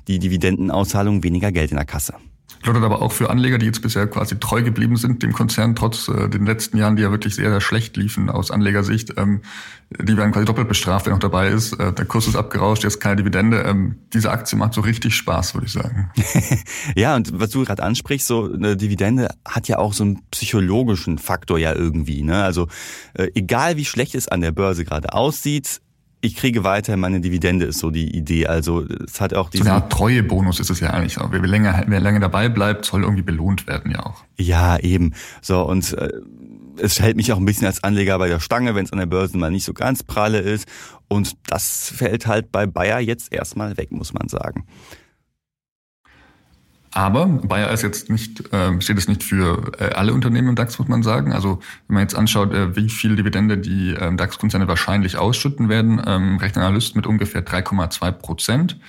die 0.07 0.19
Dividendenauszahlung 0.19 1.23
weniger 1.23 1.51
Geld 1.51 1.71
in 1.71 1.77
der 1.77 1.87
Kasse. 1.87 2.15
Bedeutet 2.61 2.83
aber 2.83 3.03
auch 3.03 3.13
für 3.13 3.31
Anleger, 3.31 3.59
die 3.59 3.67
jetzt 3.67 3.83
bisher 3.83 4.07
quasi 4.07 4.39
treu 4.39 4.63
geblieben 4.63 4.97
sind 4.97 5.23
dem 5.23 5.33
Konzern, 5.33 5.75
trotz 5.75 6.09
äh, 6.09 6.29
den 6.29 6.47
letzten 6.47 6.77
Jahren, 6.77 6.97
die 6.97 7.03
ja 7.03 7.11
wirklich 7.11 7.35
sehr, 7.35 7.51
sehr 7.51 7.61
schlecht 7.61 7.97
liefen 7.97 8.31
aus 8.31 8.51
Anlegersicht, 8.51 9.15
ähm, 9.17 9.43
die 9.91 10.17
werden 10.17 10.33
quasi 10.33 10.45
doppelt 10.45 10.69
bestraft, 10.69 11.07
wer 11.07 11.13
noch 11.13 11.21
dabei 11.21 11.49
ist. 11.49 11.73
Äh, 11.73 11.93
der 11.93 12.05
Kurs 12.05 12.27
ist 12.27 12.37
abgerauscht, 12.37 12.85
jetzt 12.85 13.01
keine 13.01 13.17
Dividende. 13.17 13.63
Ähm, 13.63 13.97
diese 14.13 14.31
Aktie 14.31 14.59
macht 14.59 14.75
so 14.75 14.83
richtig 14.83 15.15
Spaß, 15.15 15.55
würde 15.55 15.67
ich 15.67 15.73
sagen. 15.73 16.11
ja, 16.97 17.17
und 17.17 17.39
was 17.39 17.51
du 17.51 17.65
gerade 17.65 17.83
ansprichst, 17.83 18.27
so 18.27 18.53
eine 18.53 18.77
Dividende 18.77 19.29
hat 19.47 19.69
ja 19.69 19.79
auch 19.79 19.95
so 19.95 20.05
einen 20.05 20.21
psychologischen 20.31 21.19
Faktor 21.19 21.59
ja 21.59 21.75
irgendwie. 21.75 22.23
Ne? 22.23 22.43
Also 22.43 22.69
äh, 23.15 23.29
egal 23.35 23.77
wie 23.77 23.85
schlecht 23.85 24.15
es 24.15 24.29
an 24.29 24.41
der 24.41 24.53
Börse 24.53 24.85
gerade 24.85 25.15
aussieht, 25.15 25.81
ich 26.21 26.37
kriege 26.37 26.65
weiter 26.65 26.97
meine 26.97 27.21
Dividende, 27.21 27.67
ist 27.67 27.79
so 27.79 27.91
die 27.91 28.17
Idee. 28.17 28.47
Also 28.47 28.85
es 28.85 29.21
hat 29.21 29.35
auch 29.35 29.51
diese. 29.51 29.65
So 29.65 29.71
eine 29.71 29.83
Art 29.83 29.93
Treuebonus 29.93 30.59
ist 30.59 30.71
es 30.71 30.81
ja 30.81 30.91
eigentlich 30.91 31.19
auch. 31.19 31.31
Wer 31.31 31.41
länger, 31.41 31.85
wer 31.87 32.01
länger 32.01 32.21
dabei 32.21 32.49
bleibt, 32.49 32.85
soll 32.85 33.03
irgendwie 33.03 33.23
belohnt 33.23 33.67
werden 33.67 33.93
ja 33.93 34.05
auch. 34.05 34.25
Ja, 34.37 34.79
eben. 34.79 35.15
So, 35.41 35.63
und 35.63 35.93
äh, 35.93 36.11
es 36.81 37.01
hält 37.01 37.17
mich 37.17 37.33
auch 37.33 37.39
ein 37.39 37.45
bisschen 37.45 37.67
als 37.67 37.85
Anleger 37.85 38.19
bei 38.19 38.29
der 38.29 38.41
Stange, 38.41 38.75
wenn 38.75 38.85
es 38.85 38.93
an 38.93 38.99
der 38.99 39.07
Börse 39.07 39.39
mal 39.39 39.51
nicht 39.51 39.65
so 39.65 39.73
ganz 39.73 40.03
pralle 40.03 40.41
ist. 40.41 40.69
Und 41.07 41.37
das 41.47 41.93
fällt 41.95 42.27
halt 42.27 42.51
bei 42.51 42.67
Bayer 42.67 42.99
jetzt 43.01 43.33
erstmal 43.33 43.77
weg, 43.77 43.93
muss 43.93 44.13
man 44.13 44.29
sagen. 44.29 44.67
Aber 46.99 47.27
Bayer 47.27 47.71
ist 47.71 47.83
jetzt 47.83 48.11
nicht, 48.11 48.53
äh, 48.53 48.81
steht 48.81 48.99
es 48.99 49.07
nicht 49.07 49.23
für 49.23 49.71
äh, 49.79 49.95
alle 49.95 50.13
Unternehmen 50.13 50.49
im 50.49 50.55
DAX, 50.57 50.81
muss 50.81 50.89
man 50.89 51.05
sagen. 51.05 51.33
Also 51.33 51.61
wenn 51.87 51.95
man 51.95 52.03
jetzt 52.03 52.17
anschaut, 52.17 52.53
äh, 52.53 52.75
wie 52.75 52.89
viel 52.89 53.15
Dividende 53.15 53.57
die 53.57 53.95
äh, 53.95 54.13
DAX-Konzerne 54.17 54.67
wahrscheinlich 54.67 55.17
ausschütten 55.17 55.69
werden, 55.69 56.03
ähm, 56.05 56.39
rechnen 56.39 56.65
Analysten 56.65 56.99
mit 56.99 57.07
ungefähr 57.07 57.47
3,2 57.47 58.11
Prozent. 58.11 58.81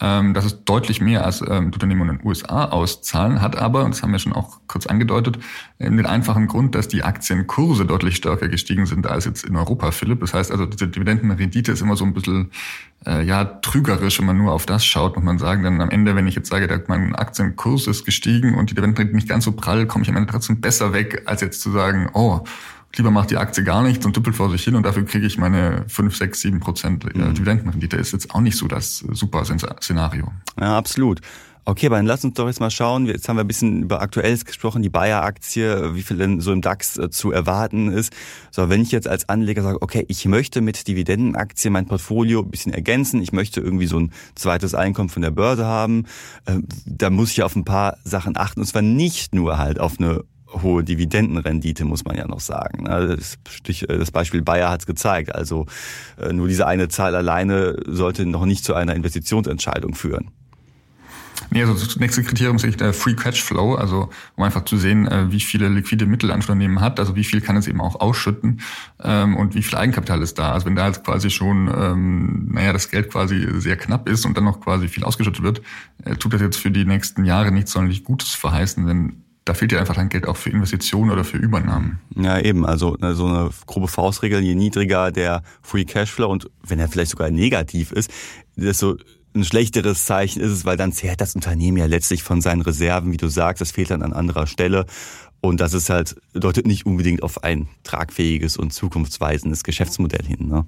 Ähm, 0.00 0.34
das 0.34 0.44
ist 0.44 0.64
deutlich 0.64 1.00
mehr 1.00 1.24
als 1.24 1.40
ähm, 1.40 1.70
die 1.70 1.76
Unternehmen 1.76 2.08
in 2.08 2.18
den 2.18 2.26
USA 2.26 2.66
auszahlen, 2.66 3.40
hat 3.40 3.56
aber, 3.56 3.84
und 3.84 3.94
das 3.94 4.02
haben 4.02 4.12
wir 4.12 4.18
schon 4.18 4.32
auch 4.32 4.58
kurz 4.66 4.86
angedeutet, 4.86 5.38
den 5.78 6.06
einfachen 6.06 6.46
Grund, 6.46 6.74
dass 6.74 6.88
die 6.88 7.02
Aktienkurse 7.02 7.84
deutlich 7.84 8.16
stärker 8.16 8.48
gestiegen 8.48 8.86
sind 8.86 9.06
als 9.06 9.24
jetzt 9.24 9.44
in 9.44 9.56
Europa, 9.56 9.90
Philipp. 9.90 10.20
Das 10.20 10.34
heißt 10.34 10.50
also, 10.50 10.66
diese 10.66 10.88
Dividendenrendite 10.88 11.72
ist 11.72 11.82
immer 11.82 11.96
so 11.96 12.04
ein 12.04 12.14
bisschen 12.14 12.50
äh, 13.06 13.22
ja 13.22 13.44
trügerisch, 13.44 14.18
wenn 14.18 14.26
man 14.26 14.38
nur 14.38 14.52
auf 14.52 14.66
das 14.66 14.84
schaut, 14.84 15.16
muss 15.16 15.24
man 15.24 15.38
sagen. 15.38 15.62
Denn 15.62 15.80
am 15.80 15.90
Ende, 15.90 16.14
wenn 16.16 16.26
ich 16.26 16.34
jetzt 16.34 16.48
sage, 16.48 16.84
mein 16.88 17.14
Aktienkurs 17.14 17.86
ist 17.86 18.04
gestiegen 18.04 18.54
und 18.54 18.70
die 18.70 18.74
Dividendenrendite 18.74 19.16
nicht 19.16 19.28
ganz 19.28 19.44
so 19.44 19.52
prall, 19.52 19.86
komme 19.86 20.02
ich 20.02 20.10
am 20.10 20.16
Ende 20.16 20.30
trotzdem 20.30 20.60
besser 20.60 20.92
weg, 20.92 21.22
als 21.26 21.40
jetzt 21.40 21.60
zu 21.60 21.70
sagen, 21.70 22.08
oh, 22.12 22.44
lieber 22.94 23.10
macht 23.10 23.30
die 23.30 23.36
Aktie 23.36 23.64
gar 23.64 23.82
nichts 23.82 24.06
und 24.06 24.16
düppelt 24.16 24.36
vor 24.36 24.50
sich 24.50 24.62
hin 24.64 24.74
und 24.74 24.84
dafür 24.84 25.04
kriege 25.04 25.26
ich 25.26 25.38
meine 25.38 25.84
5, 25.88 26.16
6, 26.16 26.40
7 26.40 26.60
Prozent 26.60 27.04
äh, 27.04 27.18
mhm. 27.18 27.34
Dividendenrendite. 27.34 27.96
Ist 27.96 28.12
jetzt 28.12 28.34
auch 28.34 28.40
nicht 28.40 28.56
so 28.56 28.66
das 28.68 28.98
super 28.98 29.44
Szenario. 29.44 30.32
Ja, 30.58 30.76
absolut. 30.76 31.20
Okay, 31.68 31.86
aber 31.86 31.96
dann 31.96 32.06
lass 32.06 32.24
uns 32.24 32.34
doch 32.34 32.46
jetzt 32.46 32.60
mal 32.60 32.70
schauen. 32.70 33.06
Jetzt 33.06 33.28
haben 33.28 33.36
wir 33.36 33.40
ein 33.42 33.48
bisschen 33.48 33.82
über 33.82 34.00
Aktuelles 34.00 34.44
gesprochen, 34.44 34.82
die 34.82 34.88
Bayer-Aktie, 34.88 35.96
wie 35.96 36.02
viel 36.02 36.16
denn 36.16 36.40
so 36.40 36.52
im 36.52 36.60
DAX 36.60 36.96
äh, 36.96 37.10
zu 37.10 37.32
erwarten 37.32 37.90
ist. 37.90 38.12
So, 38.52 38.68
wenn 38.68 38.82
ich 38.82 38.92
jetzt 38.92 39.08
als 39.08 39.28
Anleger 39.28 39.62
sage, 39.62 39.82
okay, 39.82 40.04
ich 40.06 40.26
möchte 40.26 40.60
mit 40.60 40.86
Dividendenaktien 40.86 41.72
mein 41.72 41.86
Portfolio 41.86 42.42
ein 42.42 42.50
bisschen 42.52 42.72
ergänzen, 42.72 43.20
ich 43.20 43.32
möchte 43.32 43.60
irgendwie 43.60 43.88
so 43.88 43.98
ein 43.98 44.12
zweites 44.36 44.76
Einkommen 44.76 45.08
von 45.08 45.22
der 45.22 45.32
Börse 45.32 45.64
haben, 45.64 46.04
äh, 46.44 46.58
da 46.86 47.10
muss 47.10 47.32
ich 47.32 47.42
auf 47.42 47.56
ein 47.56 47.64
paar 47.64 47.96
Sachen 48.04 48.36
achten. 48.36 48.60
Und 48.60 48.66
zwar 48.66 48.82
nicht 48.82 49.34
nur 49.34 49.58
halt 49.58 49.80
auf 49.80 49.98
eine 49.98 50.22
hohe 50.52 50.84
Dividendenrendite, 50.84 51.84
muss 51.84 52.04
man 52.04 52.16
ja 52.16 52.26
noch 52.26 52.40
sagen. 52.40 52.88
Also 52.88 53.16
das 53.16 54.10
Beispiel 54.10 54.42
Bayer 54.42 54.70
hat 54.70 54.80
es 54.80 54.86
gezeigt. 54.86 55.34
Also 55.34 55.66
äh, 56.20 56.32
nur 56.32 56.48
diese 56.48 56.66
eine 56.66 56.88
Zahl 56.88 57.14
alleine 57.14 57.76
sollte 57.86 58.26
noch 58.26 58.46
nicht 58.46 58.64
zu 58.64 58.74
einer 58.74 58.94
Investitionsentscheidung 58.94 59.94
führen. 59.94 60.30
Nee, 61.50 61.62
also 61.62 61.74
das 61.74 61.96
nächste 61.96 62.22
Kriterium 62.22 62.56
ist 62.56 62.64
eigentlich 62.64 62.76
der 62.76 62.92
Free 62.92 63.14
Cash 63.14 63.42
Flow, 63.42 63.74
also 63.74 64.10
um 64.36 64.44
einfach 64.44 64.64
zu 64.64 64.78
sehen, 64.78 65.06
äh, 65.06 65.30
wie 65.30 65.40
viele 65.40 65.68
liquide 65.68 66.06
Mittel 66.06 66.30
ein 66.30 66.40
Unternehmen 66.40 66.80
hat, 66.80 66.98
also 66.98 67.14
wie 67.14 67.24
viel 67.24 67.40
kann 67.40 67.56
es 67.56 67.68
eben 67.68 67.80
auch 67.80 68.00
ausschütten 68.00 68.60
ähm, 69.02 69.36
und 69.36 69.54
wie 69.54 69.62
viel 69.62 69.78
Eigenkapital 69.78 70.22
ist 70.22 70.38
da. 70.38 70.52
Also 70.52 70.66
wenn 70.66 70.76
da 70.76 70.86
jetzt 70.86 71.04
quasi 71.04 71.30
schon, 71.30 71.70
ähm, 71.74 72.48
naja, 72.52 72.72
das 72.72 72.90
Geld 72.90 73.10
quasi 73.10 73.46
sehr 73.60 73.76
knapp 73.76 74.08
ist 74.08 74.24
und 74.24 74.36
dann 74.36 74.44
noch 74.44 74.60
quasi 74.60 74.88
viel 74.88 75.04
ausgeschüttet 75.04 75.42
wird, 75.42 75.62
äh, 76.04 76.16
tut 76.16 76.32
das 76.32 76.40
jetzt 76.40 76.56
für 76.56 76.70
die 76.70 76.84
nächsten 76.84 77.24
Jahre 77.24 77.52
nichts 77.52 77.72
sonderlich 77.72 78.02
Gutes 78.02 78.34
verheißen, 78.34 78.86
denn 78.86 79.22
da 79.46 79.54
fehlt 79.54 79.70
ja 79.72 79.78
einfach 79.78 79.94
dann 79.94 80.08
Geld 80.08 80.26
auch 80.26 80.36
für 80.36 80.50
Investitionen 80.50 81.10
oder 81.10 81.24
für 81.24 81.38
Übernahmen. 81.38 82.00
Ja, 82.16 82.38
eben. 82.38 82.66
Also 82.66 82.96
ne, 83.00 83.14
so 83.14 83.26
eine 83.26 83.50
grobe 83.66 83.86
Faustregel, 83.86 84.40
je 84.42 84.56
niedriger 84.56 85.12
der 85.12 85.42
Free 85.62 85.84
Cashflow 85.84 86.30
und 86.30 86.50
wenn 86.66 86.80
er 86.80 86.88
vielleicht 86.88 87.12
sogar 87.12 87.30
negativ 87.30 87.92
ist, 87.92 88.10
desto 88.56 88.96
ein 89.34 89.44
schlechteres 89.44 90.04
Zeichen 90.04 90.42
ist 90.42 90.50
es, 90.50 90.64
weil 90.64 90.76
dann 90.76 90.92
zehrt 90.92 91.20
das 91.20 91.36
Unternehmen 91.36 91.76
ja 91.76 91.86
letztlich 91.86 92.24
von 92.24 92.40
seinen 92.40 92.62
Reserven, 92.62 93.12
wie 93.12 93.18
du 93.18 93.28
sagst, 93.28 93.60
das 93.60 93.70
fehlt 93.70 93.90
dann 93.90 94.02
an 94.02 94.12
anderer 94.12 94.48
Stelle. 94.48 94.84
Und 95.40 95.60
das 95.60 95.74
ist 95.74 95.90
halt, 95.90 96.16
deutet 96.32 96.66
nicht 96.66 96.84
unbedingt 96.84 97.22
auf 97.22 97.44
ein 97.44 97.68
tragfähiges 97.84 98.56
und 98.56 98.72
zukunftsweisendes 98.72 99.62
Geschäftsmodell 99.62 100.26
hin. 100.26 100.48
Ne? 100.48 100.66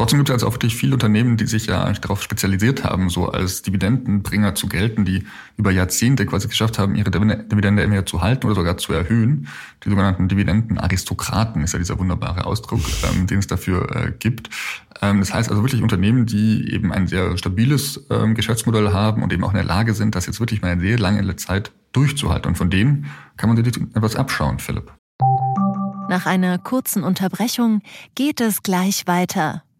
Trotzdem 0.00 0.20
gibt 0.20 0.30
es 0.30 0.32
also 0.32 0.46
auch 0.46 0.54
wirklich 0.54 0.74
viele 0.76 0.94
Unternehmen, 0.94 1.36
die 1.36 1.46
sich 1.46 1.66
ja 1.66 1.92
darauf 1.92 2.22
spezialisiert 2.22 2.84
haben, 2.84 3.10
so 3.10 3.28
als 3.28 3.60
Dividendenbringer 3.60 4.54
zu 4.54 4.66
gelten, 4.66 5.04
die 5.04 5.24
über 5.58 5.72
Jahrzehnte 5.72 6.24
quasi 6.24 6.48
geschafft 6.48 6.78
haben, 6.78 6.94
ihre 6.94 7.10
Dividende 7.10 7.82
entweder 7.82 8.06
zu 8.06 8.22
halten 8.22 8.46
oder 8.46 8.54
sogar 8.54 8.78
zu 8.78 8.94
erhöhen. 8.94 9.46
Die 9.84 9.90
sogenannten 9.90 10.26
Dividendenaristokraten 10.26 11.62
ist 11.62 11.74
ja 11.74 11.78
dieser 11.78 11.98
wunderbare 11.98 12.46
Ausdruck, 12.46 12.80
ähm, 13.12 13.26
den 13.26 13.40
es 13.40 13.46
dafür 13.46 13.94
äh, 13.94 14.12
gibt. 14.18 14.48
Ähm, 15.02 15.20
das 15.20 15.34
heißt 15.34 15.50
also 15.50 15.62
wirklich 15.62 15.82
Unternehmen, 15.82 16.24
die 16.24 16.72
eben 16.72 16.94
ein 16.94 17.06
sehr 17.06 17.36
stabiles 17.36 18.02
ähm, 18.08 18.34
Geschäftsmodell 18.34 18.94
haben 18.94 19.22
und 19.22 19.34
eben 19.34 19.44
auch 19.44 19.50
in 19.50 19.56
der 19.56 19.64
Lage 19.64 19.92
sind, 19.92 20.14
das 20.14 20.24
jetzt 20.24 20.40
wirklich 20.40 20.62
mal 20.62 20.68
eine 20.68 20.80
sehr 20.80 20.98
lange 20.98 21.36
Zeit 21.36 21.72
durchzuhalten. 21.92 22.48
Und 22.48 22.56
von 22.56 22.70
denen 22.70 23.04
kann 23.36 23.50
man 23.50 23.62
sich 23.62 23.76
etwas 23.76 24.16
abschauen, 24.16 24.60
Philipp. 24.60 24.90
Nach 26.08 26.24
einer 26.24 26.56
kurzen 26.56 27.04
Unterbrechung 27.04 27.82
geht 28.14 28.40
es 28.40 28.62
gleich 28.62 29.06
weiter. 29.06 29.62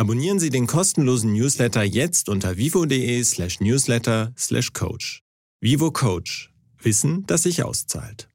Abonnieren 0.00 0.38
Sie 0.38 0.50
den 0.50 0.68
kostenlosen 0.68 1.32
Newsletter 1.32 1.82
jetzt 1.82 2.28
unter 2.28 2.56
vivo.de 2.56 3.24
slash 3.24 3.58
newsletter 3.58 4.32
slash 4.38 4.72
coach. 4.72 5.24
Vivo 5.60 5.90
Coach. 5.90 6.52
Wissen, 6.80 7.26
das 7.26 7.42
sich 7.42 7.64
auszahlt. 7.64 8.28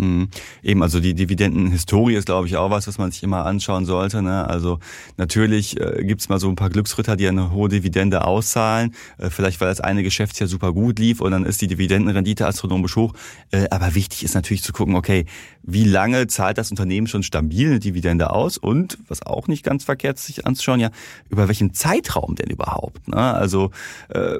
Mhm. 0.00 0.28
Eben, 0.62 0.82
also 0.82 1.00
die 1.00 1.14
Dividendenhistorie 1.14 2.14
ist, 2.14 2.26
glaube 2.26 2.46
ich, 2.46 2.56
auch 2.56 2.70
was, 2.70 2.86
was 2.86 2.98
man 2.98 3.10
sich 3.10 3.22
immer 3.24 3.44
anschauen 3.44 3.84
sollte. 3.84 4.22
Ne? 4.22 4.48
Also 4.48 4.78
natürlich 5.16 5.78
äh, 5.80 6.04
gibt 6.04 6.28
mal 6.28 6.38
so 6.38 6.48
ein 6.48 6.56
paar 6.56 6.70
Glücksritter, 6.70 7.16
die 7.16 7.26
eine 7.26 7.50
hohe 7.50 7.68
Dividende 7.68 8.24
auszahlen, 8.24 8.94
äh, 9.18 9.28
vielleicht 9.30 9.60
weil 9.60 9.68
das 9.68 9.80
eine 9.80 10.02
Geschäftsjahr 10.02 10.48
super 10.48 10.72
gut 10.72 10.98
lief 10.98 11.20
und 11.20 11.32
dann 11.32 11.44
ist 11.44 11.60
die 11.60 11.66
Dividendenrendite 11.66 12.46
astronomisch 12.46 12.94
hoch. 12.94 13.12
Äh, 13.50 13.66
aber 13.70 13.94
wichtig 13.96 14.22
ist 14.22 14.34
natürlich 14.34 14.62
zu 14.62 14.72
gucken, 14.72 14.94
okay, 14.94 15.26
wie 15.62 15.84
lange 15.84 16.28
zahlt 16.28 16.58
das 16.58 16.70
Unternehmen 16.70 17.08
schon 17.08 17.24
stabil 17.24 17.66
eine 17.68 17.80
Dividende 17.80 18.30
aus 18.30 18.56
und, 18.56 18.98
was 19.08 19.22
auch 19.22 19.48
nicht 19.48 19.64
ganz 19.64 19.84
verkehrt 19.84 20.18
sich 20.18 20.46
anzuschauen, 20.46 20.80
ja, 20.80 20.90
über 21.28 21.48
welchen 21.48 21.74
Zeitraum 21.74 22.36
denn 22.36 22.50
überhaupt? 22.50 23.08
Ne? 23.08 23.16
Also 23.16 23.72
äh, 24.10 24.38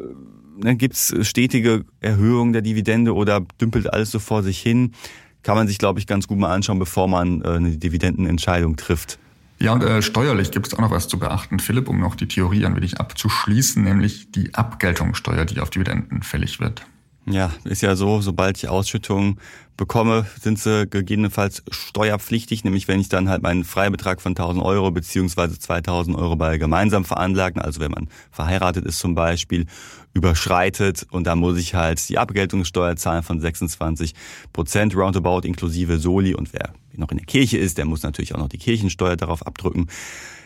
ne, 0.63 0.77
gibt 0.77 0.95
es 0.95 1.15
stetige 1.23 1.85
Erhöhungen 2.01 2.53
der 2.53 2.63
Dividende 2.63 3.15
oder 3.15 3.41
dümpelt 3.61 3.93
alles 3.93 4.11
so 4.11 4.19
vor 4.19 4.43
sich 4.43 4.61
hin? 4.61 4.93
Kann 5.43 5.57
man 5.57 5.69
sich, 5.69 5.79
glaube 5.79 5.99
ich, 5.99 6.07
ganz 6.07 6.27
gut 6.27 6.39
mal 6.39 6.53
anschauen, 6.53 6.79
bevor 6.79 7.09
man 7.09 7.43
äh, 7.43 7.49
eine 7.49 7.77
Dividendenentscheidung 7.77 8.77
trifft. 8.77 9.19
Ja, 9.61 9.73
und 9.73 9.83
äh, 9.83 10.03
steuerlich 10.03 10.51
gibt 10.51 10.69
es 10.69 10.75
auch 10.75 10.79
noch 10.79 10.91
was 10.91 11.09
zu 11.09 11.19
beachten, 11.19 11.59
Philipp, 11.59 11.89
um 11.89 11.99
noch 11.99 12.15
die 12.15 12.29
Theorie 12.29 12.65
ein 12.65 12.77
wenig 12.77 13.01
abzuschließen, 13.01 13.83
nämlich 13.83 14.31
die 14.31 14.55
Abgeltungssteuer, 14.55 15.45
die 15.45 15.61
auf 15.61 15.71
Dividenden 15.71 16.23
fällig 16.23 16.61
wird. 16.61 16.85
Ja, 17.31 17.53
ist 17.65 17.83
ja 17.83 17.95
so, 17.95 18.23
sobald 18.23 18.57
ich 18.57 18.69
Ausschüttungen 18.69 19.39
bekomme, 19.77 20.27
sind 20.41 20.59
sie 20.59 20.87
gegebenenfalls 20.87 21.63
steuerpflichtig, 21.71 22.65
nämlich 22.65 22.89
wenn 22.89 23.01
ich 23.01 23.11
dann 23.11 23.29
halt 23.29 23.43
meinen 23.43 23.65
Freibetrag 23.65 24.23
von 24.23 24.33
1000 24.33 24.65
Euro 24.65 24.91
beziehungsweise 24.91 25.59
2000 25.59 26.17
Euro 26.17 26.37
bei 26.37 26.57
gemeinsam 26.57 27.05
veranlagten, 27.05 27.61
also 27.61 27.81
wenn 27.81 27.91
man 27.91 28.09
verheiratet 28.31 28.87
ist 28.87 28.99
zum 28.99 29.15
Beispiel, 29.15 29.67
überschreitet 30.15 31.07
und 31.11 31.27
da 31.27 31.37
muss 31.37 31.59
ich 31.59 31.75
halt 31.75 32.09
die 32.09 32.19
Abgeltungssteuer 32.19 32.97
zahlen 32.97 33.23
von 33.23 33.41
26 33.41 34.15
Prozent 34.53 34.97
roundabout 34.97 35.47
inklusive 35.47 35.99
Soli 35.99 36.35
und 36.35 36.53
wer 36.55 36.73
noch 36.97 37.11
in 37.11 37.19
der 37.19 37.27
Kirche 37.27 37.59
ist, 37.59 37.79
der 37.79 37.85
muss 37.85 38.03
natürlich 38.03 38.35
auch 38.35 38.41
noch 38.41 38.49
die 38.49 38.59
Kirchensteuer 38.59 39.17
darauf 39.17 39.47
abdrücken. 39.47 39.87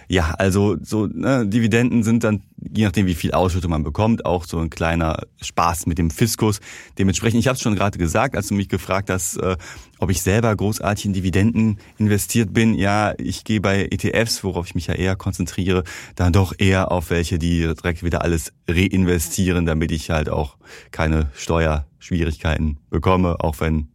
Ja, 0.09 0.35
also 0.39 0.77
so 0.83 1.07
ne, 1.07 1.47
Dividenden 1.47 2.03
sind 2.03 2.25
dann, 2.25 2.43
je 2.57 2.85
nachdem 2.85 3.07
wie 3.07 3.15
viel 3.15 3.33
Ausschüttung 3.33 3.71
man 3.71 3.83
bekommt, 3.83 4.25
auch 4.25 4.45
so 4.45 4.59
ein 4.59 4.71
kleiner 4.71 5.23
Spaß 5.41 5.87
mit 5.87 5.99
dem 5.99 6.11
Fiskus. 6.11 6.61
Dementsprechend, 6.99 7.41
ich 7.41 7.49
habe 7.49 7.57
es 7.57 7.63
schon 7.63 7.75
gerade 7.75 7.99
gesagt, 7.99 8.37
als 8.37 8.49
du 8.49 8.55
mich 8.55 8.69
gefragt 8.69 9.11
hast, 9.11 9.37
äh, 9.37 9.57
ob 9.99 10.11
ich 10.11 10.23
selber 10.23 10.55
großartig 10.55 11.07
in 11.07 11.13
Dividenden 11.13 11.79
investiert 11.99 12.53
bin. 12.53 12.75
Ja, 12.75 13.15
ich 13.19 13.45
gehe 13.45 13.61
bei 13.61 13.89
ETFs, 13.91 14.45
worauf 14.45 14.67
ich 14.67 14.75
mich 14.75 14.89
ja 14.89 14.95
eher 14.95 15.17
konzentriere, 15.17 15.85
dann 16.17 16.33
doch 16.33 16.55
eher 16.59 16.91
auf 16.91 17.11
welche, 17.11 17.39
die 17.39 17.61
direkt 17.61 18.03
wieder 18.03 18.23
alles 18.23 18.53
reinvestieren, 18.69 19.67
damit 19.67 19.93
ich 19.93 20.11
halt 20.11 20.29
auch 20.29 20.57
keine 20.91 21.31
Steuerschwierigkeiten 21.35 22.79
bekomme, 22.91 23.37
auch 23.41 23.61
wenn, 23.61 23.89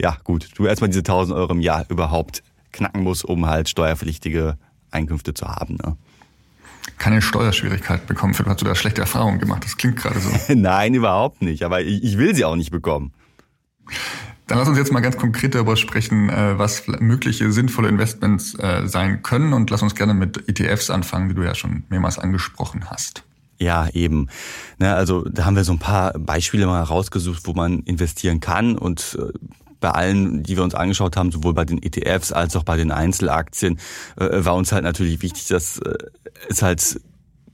ja 0.00 0.16
gut, 0.24 0.50
du 0.56 0.66
erstmal 0.66 0.90
diese 0.90 1.00
1000 1.00 1.36
Euro 1.36 1.52
im 1.52 1.60
Jahr 1.60 1.86
überhaupt 1.88 2.42
knacken 2.72 3.02
musst, 3.02 3.24
um 3.24 3.46
halt 3.46 3.68
steuerpflichtige 3.68 4.58
Einkünfte 4.94 5.34
zu 5.34 5.46
haben. 5.46 5.76
Ne? 5.76 5.96
Keine 6.98 7.22
Steuerschwierigkeit 7.22 8.06
bekommen. 8.06 8.34
Philipp, 8.34 8.50
hast 8.50 8.60
du 8.60 8.64
da 8.64 8.74
schlechte 8.74 9.00
Erfahrungen 9.00 9.38
gemacht? 9.38 9.64
Das 9.64 9.76
klingt 9.76 9.96
gerade 9.96 10.20
so. 10.20 10.30
Nein, 10.54 10.94
überhaupt 10.94 11.42
nicht. 11.42 11.62
Aber 11.64 11.80
ich 11.80 12.18
will 12.18 12.34
sie 12.34 12.44
auch 12.44 12.56
nicht 12.56 12.70
bekommen. 12.70 13.12
Dann 14.46 14.58
lass 14.58 14.68
uns 14.68 14.76
jetzt 14.76 14.92
mal 14.92 15.00
ganz 15.00 15.16
konkret 15.16 15.54
darüber 15.54 15.76
sprechen, 15.76 16.28
äh, 16.28 16.58
was 16.58 16.86
mögliche 16.86 17.50
sinnvolle 17.50 17.88
Investments 17.88 18.54
äh, 18.58 18.86
sein 18.86 19.22
können 19.22 19.54
und 19.54 19.70
lass 19.70 19.82
uns 19.82 19.94
gerne 19.94 20.12
mit 20.12 20.48
ETFs 20.48 20.90
anfangen, 20.90 21.30
wie 21.30 21.34
du 21.34 21.42
ja 21.42 21.54
schon 21.54 21.84
mehrmals 21.88 22.18
angesprochen 22.18 22.90
hast. 22.90 23.24
Ja, 23.58 23.88
eben. 23.90 24.28
Ne, 24.78 24.94
also 24.94 25.24
da 25.28 25.46
haben 25.46 25.56
wir 25.56 25.64
so 25.64 25.72
ein 25.72 25.78
paar 25.78 26.12
Beispiele 26.18 26.66
mal 26.66 26.82
rausgesucht, 26.82 27.46
wo 27.46 27.54
man 27.54 27.80
investieren 27.80 28.40
kann 28.40 28.76
und 28.76 29.18
äh, 29.18 29.32
bei 29.80 29.90
allen, 29.90 30.42
die 30.42 30.56
wir 30.56 30.64
uns 30.64 30.74
angeschaut 30.74 31.16
haben, 31.16 31.30
sowohl 31.30 31.54
bei 31.54 31.64
den 31.64 31.82
ETFs 31.82 32.32
als 32.32 32.56
auch 32.56 32.64
bei 32.64 32.76
den 32.76 32.90
Einzelaktien, 32.90 33.78
äh, 34.18 34.44
war 34.44 34.54
uns 34.54 34.72
halt 34.72 34.84
natürlich 34.84 35.22
wichtig, 35.22 35.48
dass 35.48 35.78
äh, 35.78 35.94
es 36.48 36.62
halt 36.62 37.00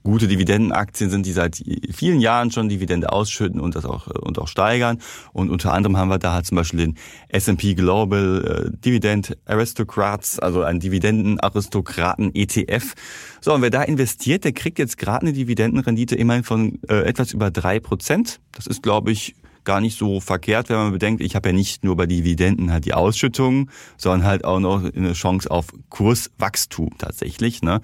gute 0.03 0.29
Dividendenaktien 0.29 1.11
sind, 1.11 1.27
die 1.27 1.33
seit 1.33 1.62
vielen 1.93 2.21
Jahren 2.21 2.50
schon 2.50 2.69
Dividende 2.69 3.12
ausschütten 3.12 3.61
und 3.61 3.75
das 3.75 3.85
auch 3.85 4.07
und 4.07 4.39
auch 4.39 4.49
steigern. 4.49 4.99
Und 5.33 5.50
unter 5.50 5.73
anderem 5.73 5.97
haben 5.97 6.09
wir 6.09 6.19
da 6.19 6.33
halt 6.33 6.47
zum 6.47 6.57
Beispiel 6.57 6.81
den 6.81 6.97
S&P 7.29 7.75
Global 7.75 8.71
äh, 8.73 8.79
Dividend 8.85 9.37
Aristocrats, 9.45 10.39
also 10.39 10.62
ein 10.62 10.81
Dividendenaristokraten 10.81 12.35
ETF. 12.35 12.95
So, 13.41 13.53
und 13.53 13.62
wer 13.62 13.71
da 13.71 13.83
investiert, 13.83 14.45
der 14.45 14.53
kriegt 14.53 14.79
jetzt 14.79 14.97
gerade 14.97 15.23
eine 15.23 15.33
Dividendenrendite 15.33 16.17
immerhin 16.17 16.45
von 16.45 16.79
äh, 16.89 17.03
etwas 17.03 17.33
über 17.33 17.50
drei 17.50 17.79
Prozent. 17.79 18.41
Das 18.53 18.67
ist, 18.67 18.83
glaube 18.83 19.12
ich, 19.12 19.35
gar 19.64 19.81
nicht 19.81 19.99
so 19.99 20.21
verkehrt, 20.21 20.69
wenn 20.69 20.76
man 20.76 20.93
bedenkt, 20.93 21.21
ich 21.21 21.35
habe 21.37 21.50
ja 21.50 21.52
nicht 21.52 21.85
nur 21.85 21.97
bei 21.97 22.07
Dividenden 22.07 22.73
halt 22.73 22.85
die 22.85 22.95
Ausschüttungen, 22.95 23.71
sondern 23.97 24.26
halt 24.26 24.45
auch 24.45 24.61
noch 24.61 24.85
eine 24.85 25.12
Chance 25.12 25.50
auf 25.50 25.67
Kurswachstum 25.88 26.97
tatsächlich. 26.99 27.62
Ne? 27.62 27.81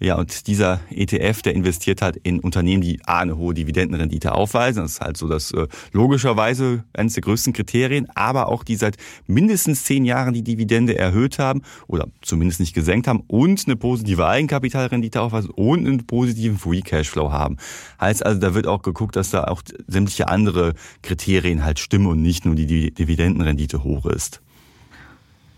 Ja, 0.00 0.16
und 0.16 0.46
dieser 0.46 0.80
ETF, 0.90 1.42
der 1.42 1.54
investiert 1.54 2.02
halt 2.02 2.16
in 2.22 2.38
Unternehmen, 2.38 2.82
die 2.82 3.00
A, 3.04 3.18
eine 3.20 3.36
hohe 3.36 3.52
Dividendenrendite 3.52 4.32
aufweisen. 4.32 4.82
Das 4.82 4.92
ist 4.92 5.00
halt 5.00 5.16
so 5.16 5.26
das 5.26 5.50
äh, 5.50 5.66
logischerweise 5.92 6.84
eines 6.92 7.14
der 7.14 7.22
größten 7.22 7.52
Kriterien, 7.52 8.06
aber 8.14 8.48
auch 8.48 8.62
die 8.62 8.76
seit 8.76 8.96
mindestens 9.26 9.84
zehn 9.84 10.04
Jahren 10.04 10.34
die 10.34 10.42
Dividende 10.42 10.96
erhöht 10.96 11.40
haben 11.40 11.62
oder 11.88 12.06
zumindest 12.22 12.60
nicht 12.60 12.74
gesenkt 12.74 13.08
haben 13.08 13.24
und 13.26 13.64
eine 13.66 13.74
positive 13.74 14.26
Eigenkapitalrendite 14.26 15.20
aufweisen 15.20 15.50
und 15.50 15.86
einen 15.86 16.06
positiven 16.06 16.58
Free 16.58 16.82
Cashflow 16.82 17.32
haben. 17.32 17.56
Heißt 18.00 18.24
also, 18.24 18.38
da 18.38 18.54
wird 18.54 18.68
auch 18.68 18.82
geguckt, 18.82 19.16
dass 19.16 19.30
da 19.30 19.44
auch 19.44 19.62
sämtliche 19.88 20.28
andere 20.28 20.74
Kriterien 21.02 21.64
halt 21.64 21.80
stimmen 21.80 22.06
und 22.06 22.22
nicht 22.22 22.44
nur 22.44 22.54
die 22.54 22.92
Dividendenrendite 22.94 23.82
hoch 23.82 24.06
ist. 24.06 24.42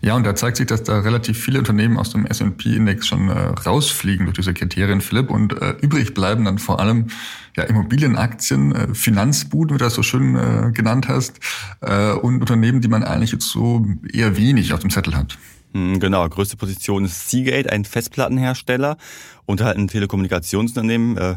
Ja, 0.03 0.15
und 0.15 0.25
da 0.25 0.35
zeigt 0.35 0.57
sich, 0.57 0.65
dass 0.65 0.81
da 0.81 0.99
relativ 0.99 1.37
viele 1.37 1.59
Unternehmen 1.59 1.97
aus 1.97 2.09
dem 2.09 2.25
S&P-Index 2.25 3.05
schon 3.05 3.29
äh, 3.29 3.33
rausfliegen 3.33 4.25
durch 4.25 4.35
diese 4.35 4.53
Kriterien, 4.53 4.99
Philipp. 4.99 5.29
Und 5.29 5.53
äh, 5.61 5.75
übrig 5.81 6.15
bleiben 6.15 6.45
dann 6.45 6.57
vor 6.57 6.79
allem 6.79 7.07
ja, 7.55 7.63
Immobilienaktien, 7.63 8.75
äh, 8.75 8.95
Finanzbuden, 8.95 9.75
wie 9.75 9.77
du 9.77 9.83
das 9.85 9.93
so 9.93 10.01
schön 10.01 10.35
äh, 10.35 10.71
genannt 10.71 11.07
hast, 11.07 11.39
äh, 11.81 12.13
und 12.13 12.41
Unternehmen, 12.41 12.81
die 12.81 12.87
man 12.87 13.03
eigentlich 13.03 13.31
jetzt 13.31 13.49
so 13.49 13.85
eher 14.11 14.37
wenig 14.37 14.73
auf 14.73 14.79
dem 14.79 14.89
Zettel 14.89 15.15
hat. 15.15 15.37
Hm, 15.73 15.99
genau, 15.99 16.27
größte 16.27 16.57
Position 16.57 17.05
ist 17.05 17.29
Seagate, 17.29 17.71
ein 17.71 17.85
Festplattenhersteller 17.85 18.97
und 19.45 19.61
halt 19.61 19.77
ein 19.77 19.87
Telekommunikationsunternehmen. 19.87 21.17
Äh, 21.17 21.35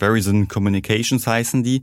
Verizon 0.00 0.48
Communications 0.48 1.26
heißen 1.26 1.62
die. 1.62 1.82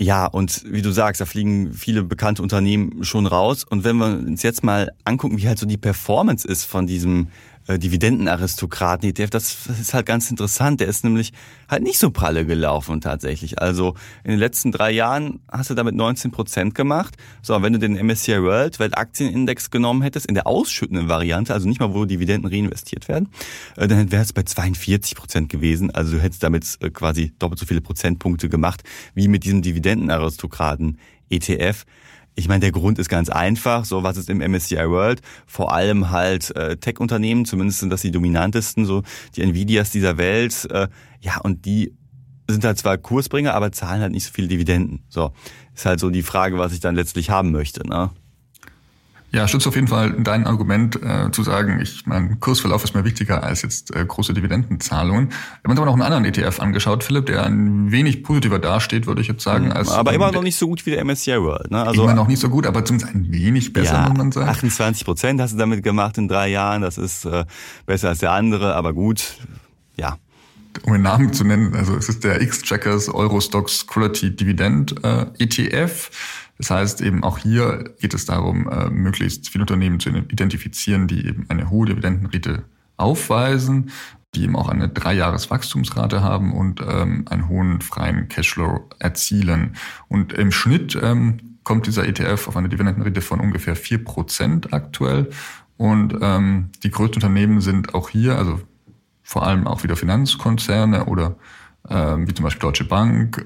Ja, 0.00 0.26
und 0.26 0.64
wie 0.64 0.80
du 0.80 0.92
sagst, 0.92 1.20
da 1.20 1.26
fliegen 1.26 1.74
viele 1.74 2.04
bekannte 2.04 2.40
Unternehmen 2.40 3.04
schon 3.04 3.26
raus. 3.26 3.64
Und 3.64 3.82
wenn 3.82 3.96
wir 3.96 4.06
uns 4.06 4.44
jetzt 4.44 4.62
mal 4.62 4.92
angucken, 5.04 5.38
wie 5.38 5.48
halt 5.48 5.58
so 5.58 5.66
die 5.66 5.76
Performance 5.76 6.46
ist 6.46 6.64
von 6.64 6.86
diesem 6.86 7.28
äh, 7.68 7.78
Dividendenaristokraten 7.78 9.08
ETF, 9.10 9.30
das 9.30 9.66
ist 9.66 9.94
halt 9.94 10.06
ganz 10.06 10.30
interessant. 10.30 10.80
Der 10.80 10.88
ist 10.88 11.04
nämlich 11.04 11.32
halt 11.68 11.82
nicht 11.82 11.98
so 11.98 12.10
pralle 12.10 12.46
gelaufen 12.46 13.00
tatsächlich. 13.00 13.60
Also 13.60 13.94
in 14.24 14.30
den 14.30 14.40
letzten 14.40 14.72
drei 14.72 14.90
Jahren 14.90 15.40
hast 15.50 15.70
du 15.70 15.74
damit 15.74 15.94
19 15.94 16.30
Prozent 16.30 16.74
gemacht. 16.74 17.16
So, 17.42 17.60
wenn 17.62 17.74
du 17.74 17.78
den 17.78 17.94
MSCI 17.94 18.42
World 18.42 18.78
Weltaktienindex 18.78 19.70
genommen 19.70 20.02
hättest, 20.02 20.26
in 20.26 20.34
der 20.34 20.46
ausschüttenden 20.46 21.08
Variante, 21.08 21.52
also 21.52 21.68
nicht 21.68 21.78
mal, 21.78 21.92
wo 21.92 22.06
Dividenden 22.06 22.50
reinvestiert 22.50 23.06
werden, 23.06 23.28
äh, 23.76 23.86
dann 23.86 24.10
wäre 24.10 24.22
es 24.22 24.32
bei 24.32 24.42
42 24.42 25.14
Prozent 25.14 25.48
gewesen. 25.50 25.90
Also 25.90 26.16
du 26.16 26.22
hättest 26.22 26.42
damit 26.42 26.66
äh, 26.80 26.90
quasi 26.90 27.32
doppelt 27.38 27.60
so 27.60 27.66
viele 27.66 27.82
Prozentpunkte 27.82 28.48
gemacht, 28.48 28.82
wie 29.14 29.28
mit 29.28 29.44
diesem 29.44 29.62
Dividendenaristokraten 29.62 30.98
ETF. 31.30 31.84
Ich 32.38 32.46
meine, 32.46 32.60
der 32.60 32.70
Grund 32.70 33.00
ist 33.00 33.08
ganz 33.08 33.30
einfach. 33.30 33.84
So, 33.84 34.04
was 34.04 34.16
ist 34.16 34.30
im 34.30 34.38
MSCI 34.38 34.88
World? 34.88 35.22
Vor 35.48 35.72
allem 35.72 36.10
halt 36.10 36.54
äh, 36.54 36.76
Tech-Unternehmen, 36.76 37.44
zumindest 37.44 37.80
sind 37.80 37.90
das 37.90 38.02
die 38.02 38.12
dominantesten, 38.12 38.84
so 38.84 39.02
die 39.34 39.42
Nvidias 39.42 39.90
dieser 39.90 40.18
Welt. 40.18 40.68
Äh, 40.70 40.86
ja, 41.20 41.40
und 41.40 41.64
die 41.64 41.96
sind 42.46 42.64
halt 42.64 42.78
zwar 42.78 42.96
Kursbringer, 42.96 43.54
aber 43.54 43.72
zahlen 43.72 44.02
halt 44.02 44.12
nicht 44.12 44.24
so 44.24 44.30
viele 44.32 44.46
Dividenden. 44.46 45.02
So, 45.08 45.32
ist 45.74 45.84
halt 45.84 45.98
so 45.98 46.10
die 46.10 46.22
Frage, 46.22 46.58
was 46.58 46.72
ich 46.72 46.78
dann 46.78 46.94
letztlich 46.94 47.28
haben 47.28 47.50
möchte. 47.50 47.84
Ne? 47.84 48.10
Ja, 49.30 49.46
stützt 49.46 49.66
auf 49.66 49.74
jeden 49.74 49.88
Fall 49.88 50.12
dein 50.18 50.46
Argument 50.46 51.02
äh, 51.02 51.30
zu 51.30 51.42
sagen, 51.42 51.80
ich 51.82 52.06
mein 52.06 52.40
Kursverlauf 52.40 52.82
ist 52.82 52.94
mir 52.94 53.04
wichtiger 53.04 53.42
als 53.42 53.60
jetzt 53.60 53.94
äh, 53.94 54.02
große 54.04 54.32
Dividendenzahlungen. 54.32 55.28
Wir 55.28 55.36
haben 55.64 55.70
uns 55.70 55.78
aber 55.78 55.86
noch 55.86 55.92
einen 55.92 56.02
anderen 56.02 56.24
ETF 56.24 56.60
angeschaut, 56.60 57.04
Philipp, 57.04 57.26
der 57.26 57.44
ein 57.44 57.90
wenig 57.92 58.22
positiver 58.22 58.58
dasteht, 58.58 59.06
würde 59.06 59.20
ich 59.20 59.28
jetzt 59.28 59.42
sagen. 59.42 59.66
Mhm. 59.66 59.72
Als, 59.72 59.90
aber 59.90 60.14
immer 60.14 60.32
noch 60.32 60.42
nicht 60.42 60.56
so 60.56 60.66
gut 60.66 60.86
wie 60.86 60.92
der 60.92 61.04
MSCI 61.04 61.42
World. 61.42 61.70
Ne? 61.70 61.82
Also 61.82 62.04
immer 62.04 62.14
noch 62.14 62.26
nicht 62.26 62.40
so 62.40 62.48
gut, 62.48 62.66
aber 62.66 62.84
zumindest 62.86 63.14
ein 63.14 63.30
wenig 63.30 63.74
besser, 63.74 63.94
ja, 63.94 64.08
muss 64.08 64.16
man 64.16 64.32
sagen. 64.32 64.48
28 64.48 65.04
Prozent 65.04 65.40
hast 65.42 65.52
du 65.52 65.58
damit 65.58 65.82
gemacht 65.82 66.16
in 66.16 66.26
drei 66.26 66.48
Jahren. 66.48 66.80
Das 66.80 66.96
ist 66.96 67.26
äh, 67.26 67.44
besser 67.84 68.08
als 68.08 68.20
der 68.20 68.32
andere, 68.32 68.74
aber 68.76 68.94
gut, 68.94 69.34
ja 69.98 70.16
um 70.84 70.92
den 70.92 71.02
Namen 71.02 71.32
zu 71.32 71.44
nennen, 71.44 71.74
also 71.74 71.96
es 71.96 72.08
ist 72.08 72.24
der 72.24 72.40
X-Checkers 72.40 73.12
Eurostocks 73.12 73.86
Quality 73.86 74.36
Dividend 74.36 74.94
äh, 75.04 75.26
ETF. 75.38 76.10
Das 76.58 76.70
heißt 76.70 77.00
eben 77.02 77.22
auch 77.22 77.38
hier 77.38 77.94
geht 78.00 78.14
es 78.14 78.26
darum, 78.26 78.68
äh, 78.68 78.90
möglichst 78.90 79.48
viele 79.48 79.62
Unternehmen 79.62 80.00
zu 80.00 80.10
identifizieren, 80.10 81.06
die 81.06 81.26
eben 81.26 81.46
eine 81.48 81.70
hohe 81.70 81.86
Dividendenrate 81.86 82.64
aufweisen, 82.96 83.90
die 84.34 84.42
eben 84.42 84.56
auch 84.56 84.68
eine 84.68 84.88
Dreijahreswachstumsrate 84.88 86.22
haben 86.22 86.52
und 86.52 86.80
ähm, 86.80 87.24
einen 87.30 87.48
hohen 87.48 87.80
freien 87.80 88.28
Cashflow 88.28 88.90
erzielen. 88.98 89.76
Und 90.08 90.32
im 90.32 90.50
Schnitt 90.50 90.98
ähm, 91.00 91.58
kommt 91.62 91.86
dieser 91.86 92.06
ETF 92.06 92.48
auf 92.48 92.56
eine 92.56 92.68
Dividendenrendite 92.68 93.20
von 93.20 93.40
ungefähr 93.40 93.76
vier 93.76 94.02
Prozent 94.02 94.72
aktuell. 94.72 95.30
Und 95.76 96.16
ähm, 96.20 96.70
die 96.82 96.90
größten 96.90 97.22
Unternehmen 97.22 97.60
sind 97.60 97.94
auch 97.94 98.08
hier, 98.10 98.36
also 98.36 98.60
vor 99.22 99.46
allem 99.46 99.66
auch 99.66 99.84
wieder 99.84 99.96
Finanzkonzerne 99.96 101.04
oder 101.04 101.36
wie 101.90 102.34
zum 102.34 102.42
Beispiel 102.42 102.60
Deutsche 102.60 102.84
Bank, 102.84 103.42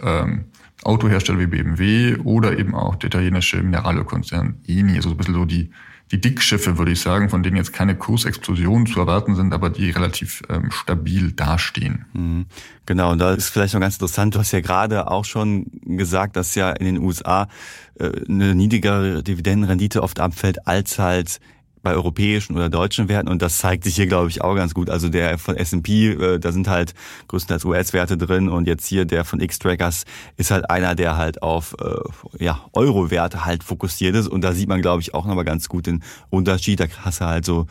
Autohersteller 0.85 1.39
wie 1.39 1.47
BMW 1.47 2.17
oder 2.25 2.59
eben 2.59 2.75
auch 2.75 2.97
der 2.97 3.09
italienische 3.09 3.63
Mineralölkonzern 3.63 4.57
Eni, 4.67 4.97
also 4.97 5.11
so 5.11 5.15
ein 5.15 5.19
bisschen 5.19 5.35
so 5.35 5.45
die, 5.45 5.71
die 6.11 6.21
Dickschiffe, 6.21 6.77
würde 6.79 6.93
ich 6.93 7.01
sagen, 7.01 7.31
von 7.31 7.43
denen 7.43 7.57
jetzt 7.57 7.73
keine 7.73 7.97
Kursexplosionen 7.97 8.87
zu 8.87 9.01
erwarten 9.01 9.35
sind, 9.35 9.55
aber 9.55 9.71
die 9.71 9.91
relativ 9.91 10.43
ähm, 10.51 10.71
stabil 10.71 11.33
dastehen. 11.33 12.05
Mhm. 12.13 12.47
Genau, 12.85 13.13
und 13.13 13.19
da 13.19 13.33
ist 13.33 13.49
vielleicht 13.49 13.75
noch 13.75 13.81
ganz 13.81 13.95
interessant, 13.95 14.35
du 14.35 14.39
hast 14.41 14.53
ja 14.53 14.61
gerade 14.61 15.11
auch 15.11 15.25
schon 15.25 15.67
gesagt, 15.85 16.37
dass 16.37 16.55
ja 16.55 16.71
in 16.71 16.85
den 16.85 16.99
USA 16.99 17.49
äh, 17.99 18.11
eine 18.29 18.55
niedrigere 18.55 19.23
Dividendenrendite 19.23 20.03
oft 20.03 20.21
abfällt 20.21 20.67
als 20.67 20.99
halt 20.99 21.41
bei 21.83 21.95
europäischen 21.95 22.55
oder 22.55 22.69
deutschen 22.69 23.09
Werten 23.09 23.29
und 23.29 23.43
das 23.43 23.59
zeigt 23.59 23.85
sich 23.85 23.97
hier, 23.97 24.07
glaube 24.07 24.29
ich, 24.29 24.43
auch 24.43 24.55
ganz 24.55 24.75
gut. 24.75 24.91
Also 24.91 25.09
der 25.09 25.39
von 25.39 25.57
S&P, 25.57 26.11
äh, 26.11 26.39
da 26.39 26.53
sind 26.53 26.69
halt 26.69 26.95
größtenteils 27.29 27.65
US-Werte 27.65 28.17
drin 28.17 28.49
und 28.49 28.67
jetzt 28.67 28.87
hier 28.87 29.05
der 29.05 29.25
von 29.25 29.41
X-Trackers 29.41 30.05
ist 30.37 30.51
halt 30.51 30.71
einer, 30.71 30.95
der 30.95 31.17
halt 31.17 31.43
auf 31.43 31.75
äh, 31.81 32.45
ja, 32.45 32.61
Euro-Werte 32.73 33.45
halt 33.45 33.65
fokussiert 33.65 34.15
ist 34.17 34.29
und 34.29 34.43
da 34.43 34.53
sieht 34.53 34.69
man, 34.69 34.83
glaube 34.83 35.03
ich, 35.03 35.15
auch 35.15 35.27
nochmal 35.27 35.45
ganz 35.45 35.69
gut 35.69 35.87
den 35.87 36.03
Unterschied. 36.31 36.81
Da 36.81 36.87
hast 37.05 37.21
du 37.21 37.25
halt 37.27 37.45
so 37.45 37.67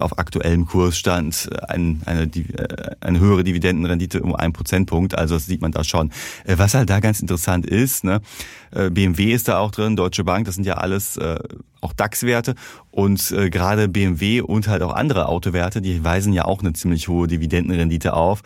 auf 0.00 0.18
aktuellem 0.18 0.66
Kursstand 0.66 1.48
ein, 1.68 2.02
eine, 2.04 2.22
äh, 2.22 2.96
eine 3.00 3.20
höhere 3.20 3.44
Dividendenrendite 3.44 4.22
um 4.22 4.34
einen 4.34 4.52
Prozentpunkt. 4.52 5.16
Also 5.16 5.34
das 5.36 5.46
sieht 5.46 5.60
man 5.60 5.72
da 5.72 5.84
schon. 5.84 6.10
Äh, 6.44 6.58
was 6.58 6.74
halt 6.74 6.90
da 6.90 7.00
ganz 7.00 7.20
interessant 7.20 7.66
ist, 7.66 8.04
ne, 8.04 8.20
äh, 8.72 8.90
BMW 8.90 9.32
ist 9.32 9.48
da 9.48 9.58
auch 9.58 9.70
drin, 9.70 9.96
Deutsche 9.96 10.24
Bank, 10.24 10.46
das 10.46 10.56
sind 10.56 10.64
ja 10.64 10.74
alles 10.74 11.16
äh, 11.16 11.38
auch 11.80 11.92
DAX-Werte 11.92 12.54
und 12.90 13.30
äh, 13.30 13.50
gerade 13.50 13.88
BMW 13.88 14.40
und 14.40 14.68
halt 14.68 14.82
auch 14.82 14.92
andere 14.92 15.28
Autowerte, 15.28 15.80
die 15.80 16.02
weisen 16.02 16.32
ja 16.32 16.44
auch 16.44 16.60
eine 16.60 16.72
ziemlich 16.72 17.08
hohe 17.08 17.28
Dividendenrendite 17.28 18.14
auf. 18.14 18.42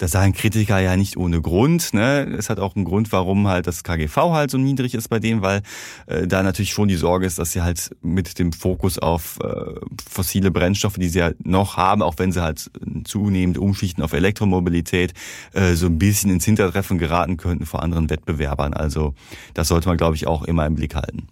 Das 0.00 0.12
sagen 0.12 0.32
Kritiker 0.32 0.78
ja 0.78 0.96
nicht 0.96 1.18
ohne 1.18 1.42
Grund. 1.42 1.92
Ne? 1.92 2.34
Es 2.38 2.48
hat 2.48 2.58
auch 2.58 2.74
einen 2.74 2.86
Grund, 2.86 3.12
warum 3.12 3.48
halt 3.48 3.66
das 3.66 3.84
KGV 3.84 4.16
halt 4.16 4.50
so 4.50 4.56
niedrig 4.56 4.94
ist 4.94 5.08
bei 5.08 5.18
denen, 5.18 5.42
weil 5.42 5.60
äh, 6.06 6.26
da 6.26 6.42
natürlich 6.42 6.70
schon 6.70 6.88
die 6.88 6.96
Sorge 6.96 7.26
ist, 7.26 7.38
dass 7.38 7.52
sie 7.52 7.60
halt 7.60 7.90
mit 8.00 8.38
dem 8.38 8.52
Fokus 8.54 8.98
auf 8.98 9.38
äh, 9.44 9.74
fossile 10.10 10.50
Brennstoffe, 10.50 10.94
die 10.94 11.10
sie 11.10 11.18
ja 11.18 11.32
noch 11.44 11.76
haben, 11.76 12.00
auch 12.00 12.14
wenn 12.16 12.32
sie 12.32 12.42
halt 12.42 12.70
zunehmend 13.04 13.58
umschichten 13.58 14.02
auf 14.02 14.14
Elektromobilität, 14.14 15.12
äh, 15.52 15.74
so 15.74 15.84
ein 15.84 15.98
bisschen 15.98 16.30
ins 16.30 16.46
Hintertreffen 16.46 16.96
geraten 16.96 17.36
könnten 17.36 17.66
vor 17.66 17.82
anderen 17.82 18.08
Wettbewerbern. 18.08 18.72
Also 18.72 19.12
das 19.52 19.68
sollte 19.68 19.88
man, 19.88 19.98
glaube 19.98 20.16
ich, 20.16 20.26
auch 20.26 20.44
immer 20.44 20.64
im 20.64 20.76
Blick 20.76 20.94
halten. 20.94 21.28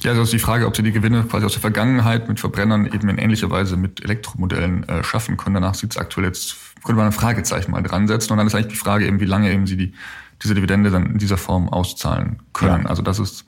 Ja, 0.00 0.12
also 0.12 0.22
ist 0.22 0.32
die 0.32 0.38
Frage, 0.38 0.66
ob 0.66 0.76
sie 0.76 0.82
die 0.82 0.92
Gewinne 0.92 1.24
quasi 1.24 1.44
aus 1.44 1.52
der 1.52 1.60
Vergangenheit 1.60 2.28
mit 2.28 2.38
Verbrennern 2.38 2.86
eben 2.86 3.08
in 3.08 3.18
ähnlicher 3.18 3.50
Weise 3.50 3.76
mit 3.76 4.04
Elektromodellen 4.04 4.88
äh, 4.88 5.02
schaffen 5.02 5.36
können. 5.36 5.54
Danach 5.54 5.74
sieht 5.74 5.90
es 5.90 5.96
aktuell 5.96 6.26
jetzt, 6.26 6.56
könnte 6.84 6.98
man 6.98 7.06
ein 7.06 7.12
Fragezeichen 7.12 7.72
mal 7.72 7.82
dran 7.82 8.06
setzen. 8.06 8.32
Und 8.32 8.38
dann 8.38 8.46
ist 8.46 8.54
eigentlich 8.54 8.74
die 8.74 8.76
Frage 8.76 9.06
eben, 9.06 9.18
wie 9.18 9.24
lange 9.24 9.52
eben 9.52 9.66
sie 9.66 9.76
die, 9.76 9.94
diese 10.42 10.54
Dividende 10.54 10.90
dann 10.90 11.06
in 11.06 11.18
dieser 11.18 11.36
Form 11.36 11.68
auszahlen 11.68 12.38
können. 12.52 12.84
Ja. 12.84 12.88
Also 12.88 13.02
das 13.02 13.18
ist, 13.18 13.44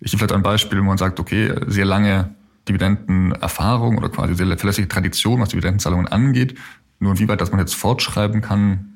ich 0.00 0.10
gebe 0.10 0.18
vielleicht 0.18 0.34
ein 0.34 0.42
Beispiel, 0.42 0.80
wo 0.80 0.84
man 0.84 0.98
sagt, 0.98 1.20
okay, 1.20 1.54
sehr 1.68 1.84
lange 1.84 2.34
Dividendenerfahrung 2.68 3.96
oder 3.98 4.08
quasi 4.08 4.34
sehr 4.34 4.46
verlässliche 4.58 4.88
Tradition, 4.88 5.40
was 5.40 5.50
Dividendenzahlungen 5.50 6.08
angeht. 6.08 6.58
Nur 6.98 7.12
inwieweit 7.12 7.40
das 7.40 7.50
man 7.50 7.60
jetzt 7.60 7.74
fortschreiben 7.74 8.40
kann, 8.40 8.94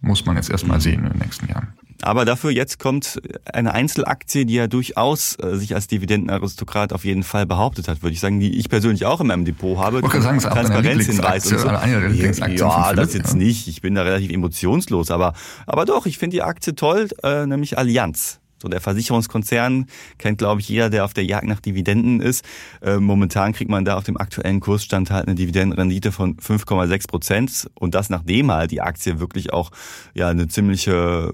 muss 0.00 0.24
man 0.24 0.36
jetzt 0.36 0.50
erstmal 0.50 0.78
mhm. 0.78 0.82
sehen 0.82 1.04
in 1.04 1.10
den 1.10 1.18
nächsten 1.18 1.48
Jahren. 1.48 1.68
Aber 2.02 2.24
dafür 2.24 2.50
jetzt 2.50 2.78
kommt 2.78 3.20
eine 3.52 3.74
Einzelaktie, 3.74 4.46
die 4.46 4.54
ja 4.54 4.66
durchaus 4.66 5.36
äh, 5.42 5.56
sich 5.56 5.74
als 5.74 5.88
Dividendenaristokrat 5.88 6.92
auf 6.92 7.04
jeden 7.04 7.24
Fall 7.24 7.46
behauptet 7.46 7.88
hat, 7.88 8.02
würde 8.02 8.14
ich 8.14 8.20
sagen, 8.20 8.38
die 8.38 8.56
ich 8.56 8.68
persönlich 8.68 9.04
auch 9.04 9.20
in 9.20 9.26
meinem 9.26 9.44
Depot 9.44 9.78
habe. 9.78 10.00
Ich 10.00 10.08
kann 10.08 10.22
sagen, 10.22 10.38
Transparenzhinweis 10.38 11.50
und 11.50 11.58
so. 11.58 11.68
Eine 11.68 12.14
ja, 12.54 12.92
das 12.92 13.14
jetzt 13.14 13.34
nicht. 13.34 13.68
Ich 13.68 13.80
bin 13.80 13.94
da 13.94 14.02
relativ 14.02 14.30
emotionslos, 14.30 15.10
aber 15.10 15.34
aber 15.66 15.84
doch, 15.84 16.06
ich 16.06 16.18
finde 16.18 16.36
die 16.36 16.42
Aktie 16.42 16.74
toll, 16.74 17.08
äh, 17.22 17.46
nämlich 17.46 17.78
Allianz. 17.78 18.40
So 18.60 18.68
der 18.68 18.80
Versicherungskonzern 18.80 19.86
kennt, 20.18 20.38
glaube 20.38 20.60
ich, 20.60 20.68
jeder, 20.68 20.90
der 20.90 21.04
auf 21.04 21.14
der 21.14 21.24
Jagd 21.24 21.46
nach 21.46 21.60
Dividenden 21.60 22.20
ist. 22.20 22.44
Äh, 22.82 22.96
momentan 22.96 23.52
kriegt 23.52 23.70
man 23.70 23.84
da 23.84 23.96
auf 23.96 24.04
dem 24.04 24.16
aktuellen 24.16 24.58
Kursstand 24.58 25.10
halt 25.10 25.26
eine 25.26 25.36
Dividendenrendite 25.36 26.10
von 26.10 26.36
5,6 26.36 27.08
Prozent 27.08 27.70
und 27.74 27.94
das 27.94 28.10
nachdem 28.10 28.50
halt 28.50 28.72
die 28.72 28.80
Aktie 28.80 29.20
wirklich 29.20 29.52
auch 29.52 29.70
ja 30.14 30.28
eine 30.28 30.48
ziemliche 30.48 31.32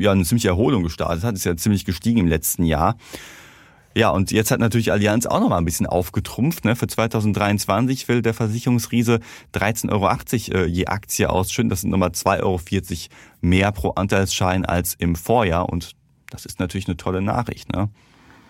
ja 0.00 0.12
eine 0.12 0.24
ziemliche 0.24 0.48
Erholung 0.48 0.82
gestartet 0.82 1.24
hat. 1.24 1.34
Ist 1.34 1.44
ja 1.44 1.56
ziemlich 1.56 1.84
gestiegen 1.84 2.20
im 2.20 2.26
letzten 2.26 2.64
Jahr. 2.64 2.96
Ja, 3.96 4.10
und 4.10 4.30
jetzt 4.30 4.52
hat 4.52 4.60
natürlich 4.60 4.92
Allianz 4.92 5.26
auch 5.26 5.40
noch 5.40 5.48
mal 5.48 5.58
ein 5.58 5.64
bisschen 5.64 5.86
aufgetrumpft. 5.86 6.64
Ne? 6.64 6.76
Für 6.76 6.86
2023 6.86 8.06
will 8.06 8.22
der 8.22 8.34
Versicherungsriese 8.34 9.18
13,80 9.52 9.90
Euro 9.90 10.64
äh, 10.64 10.66
je 10.66 10.86
Aktie 10.86 11.28
ausschütten. 11.28 11.70
Das 11.70 11.80
sind 11.80 11.90
nochmal 11.90 12.10
2,40 12.10 12.40
Euro 12.42 12.60
mehr 13.40 13.72
pro 13.72 13.90
Anteilsschein 13.90 14.64
als 14.64 14.94
im 14.94 15.16
Vorjahr. 15.16 15.68
Und 15.68 15.96
das 16.30 16.46
ist 16.46 16.60
natürlich 16.60 16.86
eine 16.86 16.96
tolle 16.96 17.20
Nachricht. 17.20 17.72
Ne? 17.72 17.90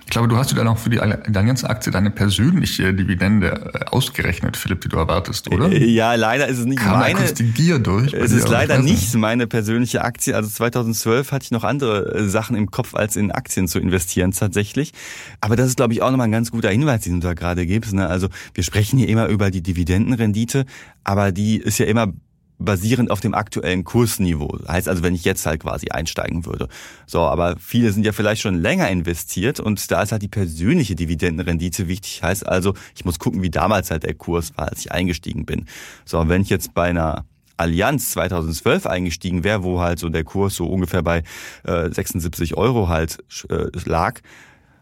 Ich 0.04 0.10
glaube, 0.10 0.28
du 0.28 0.36
hast 0.36 0.50
dir 0.50 0.56
dann 0.56 0.68
auch 0.68 0.78
für 0.78 0.90
die 0.90 1.00
Allianz-Aktie 1.00 1.92
deine 1.92 2.10
persönliche 2.10 2.92
Dividende 2.92 3.70
äh, 3.74 3.84
ausgerechnet, 3.90 4.56
Philipp, 4.56 4.80
die 4.80 4.88
du 4.88 4.96
erwartest, 4.96 5.52
oder? 5.52 5.70
Äh, 5.70 5.84
ja, 5.84 6.14
leider 6.14 6.48
ist 6.48 6.58
es 6.58 6.64
nicht 6.64 6.80
Kam 6.80 6.98
meine. 6.98 7.32
die 7.32 7.52
Gier 7.52 7.78
durch. 7.78 8.12
Es 8.12 8.32
ist 8.32 8.48
leider 8.48 8.78
nicht 8.80 9.14
meine 9.14 9.46
persönliche 9.46 10.02
Aktie. 10.02 10.34
Also 10.34 10.48
2012 10.48 11.30
hatte 11.32 11.44
ich 11.44 11.50
noch 11.50 11.64
andere 11.64 12.14
äh, 12.14 12.28
Sachen 12.28 12.56
im 12.56 12.70
Kopf, 12.70 12.94
als 12.94 13.16
in 13.16 13.30
Aktien 13.30 13.68
zu 13.68 13.78
investieren 13.78 14.32
tatsächlich. 14.32 14.92
Aber 15.40 15.56
das 15.56 15.68
ist, 15.68 15.76
glaube 15.76 15.92
ich, 15.92 16.02
auch 16.02 16.10
nochmal 16.10 16.28
ein 16.28 16.32
ganz 16.32 16.50
guter 16.50 16.70
Hinweis, 16.70 17.02
den 17.02 17.20
du 17.20 17.28
da 17.28 17.34
gerade 17.34 17.66
gibst. 17.66 17.92
Ne? 17.92 18.06
Also 18.06 18.28
wir 18.54 18.64
sprechen 18.64 18.98
hier 18.98 19.08
immer 19.08 19.28
über 19.28 19.50
die 19.50 19.62
Dividendenrendite, 19.62 20.64
aber 21.04 21.32
die 21.32 21.58
ist 21.58 21.78
ja 21.78 21.86
immer 21.86 22.12
basierend 22.61 23.11
auf 23.11 23.20
dem 23.20 23.35
aktuellen 23.35 23.85
Kursniveau. 23.85 24.59
Heißt 24.68 24.88
also, 24.88 25.03
wenn 25.03 25.14
ich 25.14 25.25
jetzt 25.25 25.46
halt 25.46 25.62
quasi 25.62 25.88
einsteigen 25.88 26.46
würde. 26.46 26.68
So, 27.07 27.20
aber 27.20 27.57
viele 27.59 27.90
sind 27.90 28.05
ja 28.05 28.12
vielleicht 28.12 28.42
schon 28.42 28.55
länger 28.55 28.88
investiert 28.88 29.59
und 29.59 29.90
da 29.90 30.03
ist 30.03 30.12
halt 30.12 30.23
die 30.23 30.29
persönliche 30.29 30.94
Dividendenrendite 30.94 31.88
wichtig. 31.88 32.23
Heißt 32.23 32.46
also, 32.46 32.75
ich 32.94 33.05
muss 33.05 33.18
gucken, 33.18 33.42
wie 33.42 33.51
damals 33.51 33.90
halt 33.90 34.05
der 34.05 34.14
Kurs 34.14 34.53
war, 34.57 34.68
als 34.68 34.81
ich 34.81 34.92
eingestiegen 34.92 35.46
bin. 35.46 35.66
So, 36.05 36.29
wenn 36.29 36.42
ich 36.42 36.51
jetzt 36.51 36.75
bei 36.75 36.90
einer 36.90 37.25
Allianz 37.57 38.11
2012 38.12 38.87
eingestiegen 38.87 39.44
wäre, 39.44 39.62
wo 39.62 39.81
halt 39.81 39.99
so 39.99 40.09
der 40.09 40.25
Kurs 40.25 40.55
so 40.55 40.66
ungefähr 40.66 41.03
bei 41.03 41.23
äh, 41.64 41.90
76 41.90 42.57
Euro 42.57 42.88
halt 42.88 43.18
äh, 43.49 43.66
lag, 43.85 44.20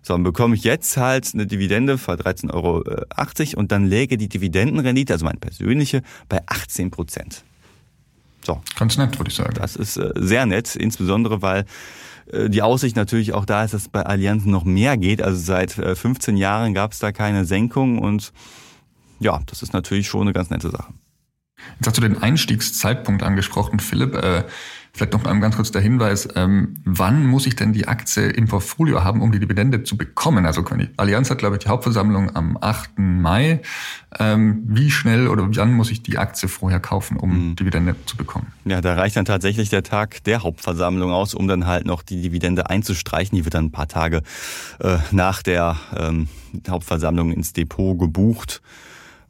so, 0.02 0.14
dann 0.14 0.22
bekomme 0.22 0.54
ich 0.54 0.64
jetzt 0.64 0.96
halt 0.96 1.30
eine 1.34 1.46
Dividende 1.46 1.98
von 1.98 2.16
13,80 2.16 2.54
Euro 2.54 3.60
und 3.60 3.72
dann 3.72 3.84
läge 3.86 4.16
die 4.16 4.28
Dividendenrendite, 4.28 5.12
also 5.12 5.24
meine 5.24 5.40
persönliche, 5.40 6.02
bei 6.28 6.40
18 6.46 6.90
Prozent. 6.90 7.44
So. 8.48 8.62
Ganz 8.76 8.96
nett, 8.96 9.18
würde 9.18 9.28
ich 9.28 9.36
sagen. 9.36 9.52
Das 9.56 9.76
ist 9.76 9.98
äh, 9.98 10.10
sehr 10.16 10.46
nett, 10.46 10.74
insbesondere 10.74 11.42
weil 11.42 11.66
äh, 12.32 12.48
die 12.48 12.62
Aussicht 12.62 12.96
natürlich 12.96 13.34
auch 13.34 13.44
da 13.44 13.62
ist, 13.62 13.74
dass 13.74 13.90
bei 13.90 14.06
Allianzen 14.06 14.50
noch 14.50 14.64
mehr 14.64 14.96
geht. 14.96 15.20
Also 15.20 15.38
seit 15.38 15.72
15 15.72 16.34
äh, 16.34 16.40
Jahren 16.40 16.72
gab 16.72 16.92
es 16.92 16.98
da 16.98 17.12
keine 17.12 17.44
Senkung 17.44 17.98
und 17.98 18.32
ja, 19.20 19.40
das 19.44 19.62
ist 19.62 19.74
natürlich 19.74 20.08
schon 20.08 20.22
eine 20.22 20.32
ganz 20.32 20.48
nette 20.48 20.70
Sache. 20.70 20.94
Jetzt 21.76 21.88
hast 21.88 21.98
du 21.98 22.00
den 22.00 22.22
Einstiegszeitpunkt 22.22 23.22
angesprochen, 23.22 23.80
Philipp. 23.80 24.14
Vielleicht 24.98 25.12
noch 25.12 25.22
ganz 25.22 25.54
kurz 25.54 25.70
der 25.70 25.80
Hinweis, 25.80 26.28
ähm, 26.34 26.74
wann 26.84 27.24
muss 27.24 27.46
ich 27.46 27.54
denn 27.54 27.72
die 27.72 27.86
Aktie 27.86 28.30
im 28.30 28.48
Portfolio 28.48 29.04
haben, 29.04 29.20
um 29.20 29.30
die 29.30 29.38
Dividende 29.38 29.84
zu 29.84 29.96
bekommen? 29.96 30.44
Also 30.44 30.62
die 30.62 30.88
Allianz 30.96 31.30
hat, 31.30 31.38
glaube 31.38 31.54
ich, 31.54 31.62
die 31.62 31.68
Hauptversammlung 31.68 32.34
am 32.34 32.58
8. 32.60 32.98
Mai. 32.98 33.60
Ähm, 34.18 34.64
wie 34.66 34.90
schnell 34.90 35.28
oder 35.28 35.46
wann 35.48 35.72
muss 35.72 35.92
ich 35.92 36.02
die 36.02 36.18
Aktie 36.18 36.48
vorher 36.48 36.80
kaufen, 36.80 37.16
um 37.16 37.50
mhm. 37.50 37.56
Dividende 37.56 37.94
zu 38.06 38.16
bekommen? 38.16 38.48
Ja, 38.64 38.80
da 38.80 38.94
reicht 38.94 39.14
dann 39.14 39.24
tatsächlich 39.24 39.68
der 39.68 39.84
Tag 39.84 40.24
der 40.24 40.42
Hauptversammlung 40.42 41.12
aus, 41.12 41.32
um 41.32 41.46
dann 41.46 41.66
halt 41.66 41.86
noch 41.86 42.02
die 42.02 42.20
Dividende 42.20 42.68
einzustreichen. 42.68 43.36
Die 43.36 43.44
wird 43.44 43.54
dann 43.54 43.66
ein 43.66 43.70
paar 43.70 43.86
Tage 43.86 44.22
äh, 44.80 44.98
nach 45.12 45.44
der 45.44 45.76
ähm, 45.96 46.26
Hauptversammlung 46.68 47.30
ins 47.30 47.52
Depot 47.52 47.96
gebucht. 47.96 48.62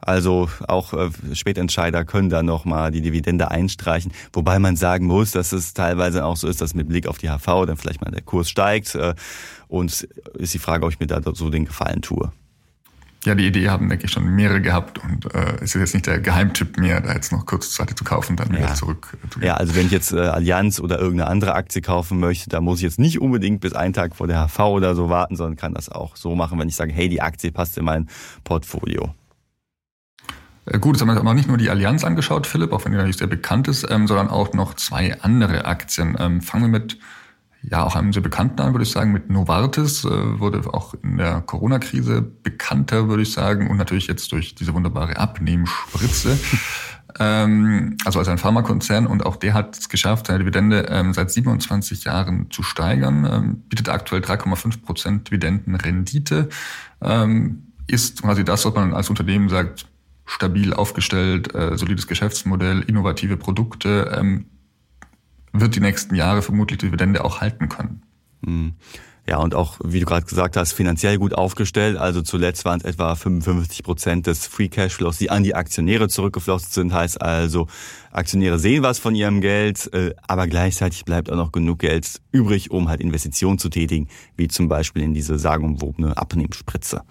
Also 0.01 0.49
auch 0.67 0.93
äh, 0.93 1.09
Spätentscheider 1.33 2.05
können 2.05 2.29
da 2.29 2.41
nochmal 2.41 2.91
die 2.91 3.01
Dividende 3.01 3.51
einstreichen. 3.51 4.11
Wobei 4.33 4.59
man 4.59 4.75
sagen 4.75 5.05
muss, 5.05 5.31
dass 5.31 5.51
es 5.51 5.73
teilweise 5.73 6.25
auch 6.25 6.37
so 6.37 6.47
ist, 6.47 6.61
dass 6.61 6.73
mit 6.73 6.87
Blick 6.87 7.07
auf 7.07 7.17
die 7.17 7.29
HV 7.29 7.65
dann 7.65 7.77
vielleicht 7.77 8.01
mal 8.03 8.11
der 8.11 8.21
Kurs 8.21 8.49
steigt. 8.49 8.95
Äh, 8.95 9.15
und 9.67 10.07
ist 10.33 10.53
die 10.53 10.59
Frage, 10.59 10.85
ob 10.85 10.91
ich 10.91 10.99
mir 10.99 11.07
da 11.07 11.21
so 11.33 11.49
den 11.49 11.65
Gefallen 11.65 12.01
tue. 12.01 12.31
Ja, 13.25 13.35
die 13.35 13.45
Idee 13.45 13.69
haben, 13.69 13.89
denke 13.89 14.05
ich, 14.05 14.11
schon 14.11 14.23
mehrere 14.33 14.61
gehabt 14.61 14.97
und 14.97 15.25
äh, 15.33 15.55
es 15.55 15.75
ist 15.75 15.81
jetzt 15.81 15.93
nicht 15.93 16.07
der 16.07 16.19
Geheimtipp 16.19 16.77
mehr, 16.77 17.01
da 17.01 17.13
jetzt 17.13 17.33
noch 17.33 17.45
kurzzeitig 17.45 17.97
zu 17.97 18.05
kaufen, 18.05 18.37
dann 18.37 18.49
wieder 18.49 18.61
ja. 18.61 18.73
zurück 18.73 19.17
äh, 19.21 19.29
zu 19.29 19.39
gehen. 19.39 19.47
Ja, 19.47 19.55
also 19.55 19.75
wenn 19.75 19.87
ich 19.87 19.91
jetzt 19.91 20.13
äh, 20.13 20.19
Allianz 20.19 20.79
oder 20.79 20.99
irgendeine 20.99 21.29
andere 21.29 21.53
Aktie 21.53 21.81
kaufen 21.81 22.21
möchte, 22.21 22.49
da 22.49 22.61
muss 22.61 22.77
ich 22.77 22.83
jetzt 22.83 22.97
nicht 22.97 23.19
unbedingt 23.19 23.59
bis 23.59 23.73
einen 23.73 23.93
Tag 23.93 24.15
vor 24.15 24.27
der 24.27 24.47
HV 24.47 24.59
oder 24.59 24.95
so 24.95 25.09
warten, 25.09 25.35
sondern 25.35 25.57
kann 25.57 25.73
das 25.73 25.89
auch 25.89 26.15
so 26.15 26.33
machen, 26.33 26.57
wenn 26.59 26.69
ich 26.69 26.77
sage, 26.77 26.93
hey, 26.93 27.09
die 27.09 27.21
Aktie 27.21 27.51
passt 27.51 27.77
in 27.77 27.83
mein 27.83 28.07
Portfolio. 28.45 29.13
Äh, 30.69 30.79
gut, 30.79 30.95
jetzt 30.95 31.01
haben 31.01 31.07
wir 31.07 31.13
uns 31.13 31.21
aber 31.21 31.33
nicht 31.33 31.47
nur 31.47 31.57
die 31.57 31.69
Allianz 31.69 32.03
angeschaut, 32.03 32.47
Philipp, 32.47 32.71
auch 32.71 32.85
wenn 32.85 32.91
die 32.91 32.97
natürlich 32.97 33.17
sehr 33.17 33.27
bekannt 33.27 33.67
ist, 33.67 33.89
ähm, 33.89 34.07
sondern 34.07 34.29
auch 34.29 34.53
noch 34.53 34.75
zwei 34.75 35.19
andere 35.21 35.65
Aktien. 35.65 36.15
Ähm, 36.19 36.41
fangen 36.41 36.63
wir 36.71 36.79
mit 36.79 36.97
ja, 37.61 37.83
auch 37.83 37.95
einem 37.95 38.13
sehr 38.13 38.21
bekannten 38.21 38.61
an, 38.61 38.73
würde 38.73 38.83
ich 38.83 38.91
sagen, 38.91 39.11
mit 39.11 39.29
Novartis, 39.29 40.05
äh, 40.05 40.39
wurde 40.39 40.61
auch 40.73 40.93
in 41.03 41.17
der 41.17 41.41
Corona-Krise 41.41 42.21
bekannter, 42.21 43.09
würde 43.09 43.23
ich 43.23 43.33
sagen, 43.33 43.69
und 43.69 43.77
natürlich 43.77 44.07
jetzt 44.07 44.31
durch 44.31 44.55
diese 44.55 44.73
wunderbare 44.73 45.17
Abnehmspritze. 45.17 46.39
ähm, 47.19 47.97
also 48.05 48.19
als 48.19 48.29
ein 48.29 48.37
Pharmakonzern 48.37 49.07
und 49.07 49.25
auch 49.25 49.35
der 49.35 49.53
hat 49.53 49.77
es 49.77 49.89
geschafft, 49.89 50.27
seine 50.27 50.39
Dividende 50.39 50.85
ähm, 50.89 51.13
seit 51.13 51.31
27 51.31 52.05
Jahren 52.05 52.49
zu 52.49 52.63
steigern, 52.63 53.27
ähm, 53.29 53.63
bietet 53.67 53.89
aktuell 53.89 54.21
3,5 54.21 54.81
Prozent 54.81 55.27
Dividendenrendite, 55.27 56.47
ähm, 57.01 57.63
ist 57.87 58.21
quasi 58.21 58.45
das, 58.45 58.63
was 58.63 58.73
man 58.73 58.93
als 58.93 59.09
Unternehmen 59.09 59.49
sagt, 59.49 59.85
stabil 60.29 60.73
aufgestellt, 60.73 61.53
äh, 61.55 61.75
solides 61.75 62.07
Geschäftsmodell, 62.07 62.81
innovative 62.81 63.35
Produkte, 63.35 64.15
ähm, 64.15 64.45
wird 65.51 65.75
die 65.75 65.79
nächsten 65.79 66.13
Jahre 66.15 66.41
vermutlich 66.41 66.77
die 66.77 66.85
Dividende 66.85 67.25
auch 67.25 67.41
halten 67.41 67.67
können. 67.67 68.03
Hm. 68.45 68.73
Ja, 69.27 69.37
und 69.37 69.53
auch, 69.53 69.79
wie 69.83 69.99
du 69.99 70.07
gerade 70.07 70.25
gesagt 70.25 70.57
hast, 70.57 70.73
finanziell 70.73 71.19
gut 71.19 71.35
aufgestellt. 71.35 71.97
Also 71.97 72.23
zuletzt 72.23 72.65
waren 72.65 72.79
es 72.79 72.85
etwa 72.85 73.13
55 73.13 73.83
Prozent 73.83 74.25
des 74.25 74.47
Free 74.47 74.69
Cashflows, 74.69 75.19
die 75.19 75.29
an 75.29 75.43
die 75.43 75.53
Aktionäre 75.53 76.09
zurückgeflossen 76.09 76.71
sind. 76.71 76.93
Heißt 76.93 77.21
also, 77.21 77.67
Aktionäre 78.11 78.57
sehen 78.57 78.81
was 78.81 78.97
von 78.97 79.13
ihrem 79.13 79.41
Geld, 79.41 79.91
äh, 79.93 80.15
aber 80.27 80.47
gleichzeitig 80.47 81.05
bleibt 81.05 81.31
auch 81.31 81.35
noch 81.35 81.51
genug 81.51 81.79
Geld 81.79 82.21
übrig, 82.31 82.71
um 82.71 82.89
halt 82.89 83.01
Investitionen 83.01 83.59
zu 83.59 83.69
tätigen, 83.69 84.07
wie 84.35 84.47
zum 84.47 84.67
Beispiel 84.67 85.03
in 85.03 85.13
diese 85.13 85.37
sagenumwobene 85.37 86.17
Abnehmspritze. 86.17 87.03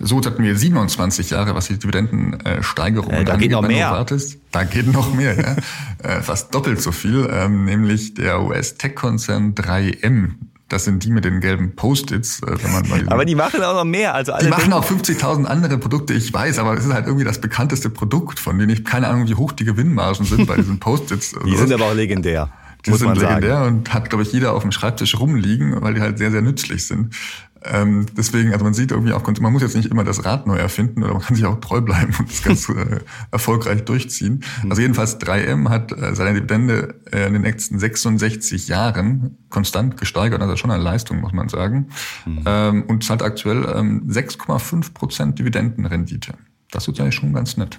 So 0.00 0.18
hatten 0.24 0.42
wir 0.42 0.56
27 0.56 1.30
Jahre, 1.30 1.54
was 1.54 1.68
die 1.68 1.78
Dividendensteigerung 1.78 3.10
äh, 3.12 3.24
da 3.24 3.36
geht 3.36 3.50
noch 3.50 3.62
mehr. 3.62 3.90
Novartis. 3.90 4.38
Da 4.50 4.64
geht 4.64 4.90
noch 4.92 5.12
mehr, 5.14 5.38
ja. 5.38 5.56
Äh, 6.02 6.22
fast 6.22 6.54
doppelt 6.54 6.80
so 6.80 6.92
viel, 6.92 7.28
ähm, 7.30 7.66
nämlich 7.66 8.14
der 8.14 8.42
US-Tech-Konzern 8.42 9.54
3M. 9.54 10.30
Das 10.70 10.84
sind 10.84 11.04
die 11.04 11.10
mit 11.10 11.26
den 11.26 11.40
gelben 11.40 11.76
Post-its. 11.76 12.40
Äh, 12.42 12.56
wenn 12.62 12.72
man 12.72 12.88
mal 12.88 13.08
aber 13.08 13.26
die 13.26 13.34
machen 13.34 13.62
auch 13.62 13.74
noch 13.74 13.84
mehr. 13.84 14.14
Also 14.14 14.32
alle 14.32 14.44
die 14.44 14.50
machen 14.50 14.72
auch 14.72 14.90
50.000 14.90 15.44
andere 15.44 15.76
Produkte, 15.76 16.14
ich 16.14 16.32
weiß, 16.32 16.58
aber 16.58 16.72
es 16.72 16.86
ist 16.86 16.92
halt 16.94 17.06
irgendwie 17.06 17.26
das 17.26 17.38
bekannteste 17.38 17.90
Produkt, 17.90 18.38
von 18.38 18.58
denen 18.58 18.70
ich 18.70 18.84
keine 18.84 19.08
Ahnung, 19.08 19.28
wie 19.28 19.34
hoch 19.34 19.52
die 19.52 19.64
Gewinnmargen 19.64 20.24
sind 20.24 20.46
bei 20.46 20.56
diesen 20.56 20.78
Post-its. 20.80 21.34
die 21.44 21.56
sind 21.56 21.72
aber 21.74 21.86
auch 21.86 21.94
legendär. 21.94 22.48
Die 22.86 22.92
sind 22.92 23.14
legendär 23.14 23.56
sagen. 23.56 23.78
und 23.78 23.92
hat, 23.92 24.08
glaube 24.08 24.22
ich, 24.22 24.32
jeder 24.32 24.54
auf 24.54 24.62
dem 24.62 24.72
Schreibtisch 24.72 25.18
rumliegen, 25.18 25.82
weil 25.82 25.94
die 25.94 26.00
halt 26.00 26.18
sehr, 26.18 26.30
sehr 26.30 26.40
nützlich 26.40 26.86
sind. 26.86 27.14
Ähm, 27.62 28.06
deswegen, 28.16 28.52
also 28.52 28.64
man 28.64 28.74
sieht 28.74 28.90
irgendwie 28.90 29.12
auch, 29.12 29.26
man 29.40 29.52
muss 29.52 29.62
jetzt 29.62 29.76
nicht 29.76 29.90
immer 29.90 30.04
das 30.04 30.24
Rad 30.24 30.46
neu 30.46 30.56
erfinden 30.56 31.02
oder 31.02 31.12
man 31.12 31.22
kann 31.22 31.36
sich 31.36 31.44
auch 31.44 31.60
treu 31.60 31.80
bleiben 31.80 32.14
und 32.18 32.30
das 32.30 32.42
ganz 32.42 32.68
äh, 32.70 33.00
erfolgreich 33.30 33.84
durchziehen. 33.84 34.42
Also 34.68 34.80
jedenfalls 34.80 35.20
3M 35.20 35.68
hat 35.68 35.92
äh, 35.92 36.14
seine 36.14 36.34
Dividende 36.34 36.94
äh, 37.12 37.26
in 37.26 37.34
den 37.34 37.42
nächsten 37.42 37.78
66 37.78 38.68
Jahren 38.68 39.36
konstant 39.50 39.96
gesteigert, 39.98 40.40
also 40.40 40.56
schon 40.56 40.70
eine 40.70 40.82
Leistung, 40.82 41.20
muss 41.20 41.32
man 41.32 41.48
sagen. 41.48 41.88
Mhm. 42.24 42.42
Ähm, 42.46 42.82
und 42.84 43.04
zahlt 43.04 43.22
aktuell 43.22 43.66
ähm, 43.74 44.08
6,5 44.08 44.94
Prozent 44.94 45.38
Dividendenrendite. 45.38 46.34
Das 46.70 46.88
ist 46.88 46.98
ja 46.98 47.10
schon 47.12 47.32
ganz 47.32 47.56
nett. 47.56 47.78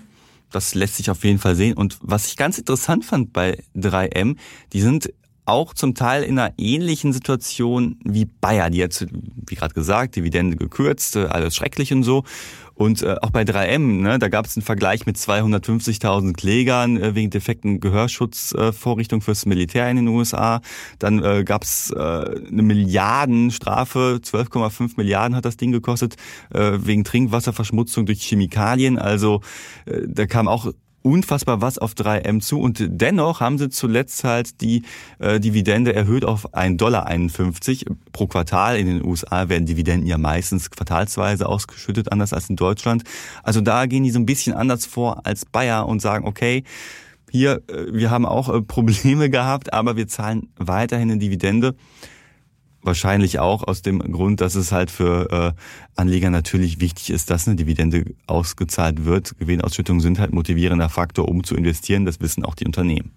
Das 0.51 0.75
lässt 0.75 0.97
sich 0.97 1.09
auf 1.09 1.23
jeden 1.23 1.39
Fall 1.39 1.55
sehen. 1.55 1.75
Und 1.75 1.97
was 2.01 2.27
ich 2.27 2.37
ganz 2.37 2.57
interessant 2.57 3.05
fand 3.05 3.33
bei 3.33 3.63
3M, 3.75 4.35
die 4.73 4.81
sind 4.81 5.11
auch 5.51 5.73
zum 5.73 5.93
Teil 5.93 6.23
in 6.23 6.39
einer 6.39 6.53
ähnlichen 6.57 7.13
Situation 7.13 7.99
wie 8.03 8.25
Bayer. 8.25 8.69
Die 8.69 8.77
jetzt, 8.77 9.05
wie 9.11 9.55
gerade 9.55 9.73
gesagt, 9.73 10.15
Dividende 10.15 10.57
gekürzt, 10.57 11.15
äh, 11.17 11.25
alles 11.25 11.55
schrecklich 11.55 11.93
und 11.93 12.03
so. 12.03 12.23
Und 12.73 13.03
äh, 13.03 13.15
auch 13.21 13.29
bei 13.29 13.43
3M, 13.43 14.01
ne, 14.01 14.17
da 14.17 14.27
gab 14.27 14.47
es 14.47 14.57
einen 14.57 14.63
Vergleich 14.63 15.05
mit 15.05 15.15
250.000 15.15 16.33
Klägern 16.33 16.97
äh, 16.97 17.13
wegen 17.13 17.29
defekten 17.29 17.79
Gehörschutzvorrichtungen 17.79 19.21
äh, 19.21 19.23
fürs 19.23 19.45
Militär 19.45 19.87
in 19.89 19.97
den 19.97 20.07
USA. 20.07 20.61
Dann 20.97 21.23
äh, 21.23 21.43
gab 21.43 21.61
es 21.61 21.91
äh, 21.91 21.99
eine 21.99 22.63
Milliardenstrafe, 22.63 24.19
12,5 24.23 24.93
Milliarden 24.97 25.35
hat 25.35 25.45
das 25.45 25.57
Ding 25.57 25.71
gekostet, 25.71 26.15
äh, 26.53 26.79
wegen 26.81 27.03
Trinkwasserverschmutzung 27.03 28.07
durch 28.07 28.23
Chemikalien. 28.23 28.97
Also 28.97 29.41
äh, 29.85 30.01
da 30.07 30.25
kam 30.25 30.47
auch 30.47 30.71
unfassbar 31.03 31.61
was 31.61 31.77
auf 31.77 31.93
3M 31.93 32.41
zu 32.41 32.59
und 32.59 32.83
dennoch 32.87 33.39
haben 33.39 33.57
sie 33.57 33.69
zuletzt 33.69 34.23
halt 34.23 34.61
die 34.61 34.83
äh, 35.19 35.39
Dividende 35.39 35.93
erhöht 35.93 36.25
auf 36.25 36.53
1,51 36.53 36.77
Dollar 36.77 37.97
pro 38.11 38.27
Quartal. 38.27 38.77
In 38.77 38.87
den 38.87 39.05
USA 39.05 39.49
werden 39.49 39.65
Dividenden 39.65 40.07
ja 40.07 40.17
meistens 40.17 40.69
quartalsweise 40.69 41.47
ausgeschüttet, 41.47 42.11
anders 42.11 42.33
als 42.33 42.49
in 42.49 42.55
Deutschland. 42.55 43.03
Also 43.43 43.61
da 43.61 43.85
gehen 43.85 44.03
die 44.03 44.11
so 44.11 44.19
ein 44.19 44.25
bisschen 44.25 44.53
anders 44.53 44.85
vor 44.85 45.25
als 45.25 45.45
Bayer 45.45 45.87
und 45.87 46.01
sagen, 46.01 46.27
okay, 46.27 46.63
hier, 47.31 47.61
äh, 47.67 47.93
wir 47.93 48.11
haben 48.11 48.25
auch 48.25 48.53
äh, 48.53 48.61
Probleme 48.61 49.29
gehabt, 49.31 49.73
aber 49.73 49.95
wir 49.95 50.07
zahlen 50.07 50.49
weiterhin 50.57 51.09
eine 51.09 51.19
Dividende. 51.19 51.75
Wahrscheinlich 52.83 53.39
auch 53.39 53.63
aus 53.63 53.81
dem 53.81 53.99
Grund, 53.99 54.41
dass 54.41 54.55
es 54.55 54.71
halt 54.71 54.89
für 54.89 55.53
äh, 55.55 55.61
Anleger 55.95 56.29
natürlich 56.31 56.79
wichtig 56.79 57.11
ist, 57.11 57.29
dass 57.29 57.47
eine 57.47 57.55
Dividende 57.55 58.05
ausgezahlt 58.25 59.05
wird. 59.05 59.37
Gewinnausschüttungen 59.37 60.01
sind 60.01 60.19
halt 60.19 60.33
motivierender 60.33 60.89
Faktor, 60.89 61.27
um 61.29 61.43
zu 61.43 61.55
investieren. 61.55 62.05
Das 62.05 62.19
wissen 62.21 62.43
auch 62.43 62.55
die 62.55 62.65
Unternehmen. 62.65 63.11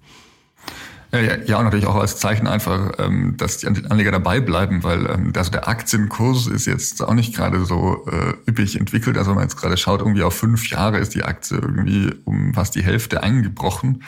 Ja, 1.13 1.21
ja, 1.21 1.59
und 1.59 1.65
natürlich 1.65 1.87
auch 1.87 1.95
als 1.95 2.19
Zeichen 2.19 2.49
einfach, 2.49 2.93
ähm, 2.99 3.37
dass 3.37 3.59
die 3.59 3.69
Anleger 3.69 4.11
dabei 4.11 4.41
bleiben, 4.41 4.83
weil 4.83 5.07
ähm, 5.07 5.33
also 5.37 5.53
der 5.53 5.69
Aktienkurs 5.69 6.49
ist 6.49 6.67
jetzt 6.67 7.03
auch 7.03 7.15
nicht 7.15 7.37
gerade 7.37 7.65
so 7.65 8.05
äh, 8.11 8.51
üppig 8.51 8.79
entwickelt. 8.81 9.17
Also 9.17 9.31
wenn 9.31 9.37
man 9.37 9.45
jetzt 9.45 9.57
gerade 9.57 9.77
schaut, 9.77 10.01
irgendwie 10.01 10.25
auf 10.25 10.35
fünf 10.35 10.69
Jahre 10.71 10.99
ist 10.99 11.15
die 11.15 11.23
Aktie 11.23 11.59
irgendwie 11.59 12.13
um 12.25 12.53
fast 12.53 12.75
die 12.75 12.83
Hälfte 12.83 13.23
eingebrochen 13.23 14.03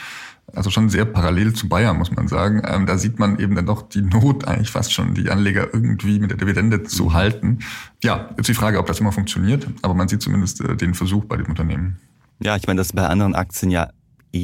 also 0.54 0.70
schon 0.70 0.88
sehr 0.88 1.04
parallel 1.04 1.52
zu 1.52 1.68
Bayern, 1.68 1.98
muss 1.98 2.10
man 2.10 2.28
sagen. 2.28 2.62
Ähm, 2.66 2.86
da 2.86 2.98
sieht 2.98 3.18
man 3.18 3.38
eben 3.38 3.54
dann 3.54 3.66
doch 3.66 3.82
die 3.82 4.02
Not 4.02 4.46
eigentlich 4.46 4.70
fast 4.70 4.92
schon, 4.92 5.14
die 5.14 5.30
Anleger 5.30 5.68
irgendwie 5.72 6.18
mit 6.18 6.30
der 6.30 6.38
Dividende 6.38 6.84
zu 6.84 7.12
halten. 7.12 7.58
Ja, 8.02 8.30
jetzt 8.36 8.48
die 8.48 8.54
Frage, 8.54 8.78
ob 8.78 8.86
das 8.86 9.00
immer 9.00 9.12
funktioniert, 9.12 9.66
aber 9.82 9.94
man 9.94 10.08
sieht 10.08 10.22
zumindest 10.22 10.60
äh, 10.60 10.76
den 10.76 10.94
Versuch 10.94 11.24
bei 11.24 11.36
dem 11.36 11.46
Unternehmen. 11.46 11.98
Ja, 12.38 12.56
ich 12.56 12.66
meine, 12.66 12.78
das 12.78 12.88
ist 12.88 12.92
bei 12.92 13.06
anderen 13.06 13.34
Aktien 13.34 13.70
ja 13.70 13.90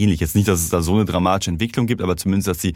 ähnlich. 0.01 0.21
Jetzt 0.21 0.35
nicht, 0.35 0.49
dass 0.49 0.61
es 0.61 0.71
da 0.71 0.83
so 0.83 0.95
eine 0.95 1.05
dramatische 1.05 1.51
Entwicklung 1.51 1.87
gibt, 1.87 2.03
aber 2.03 2.17
zumindest, 2.17 2.49
dass 2.49 2.61
sie 2.61 2.75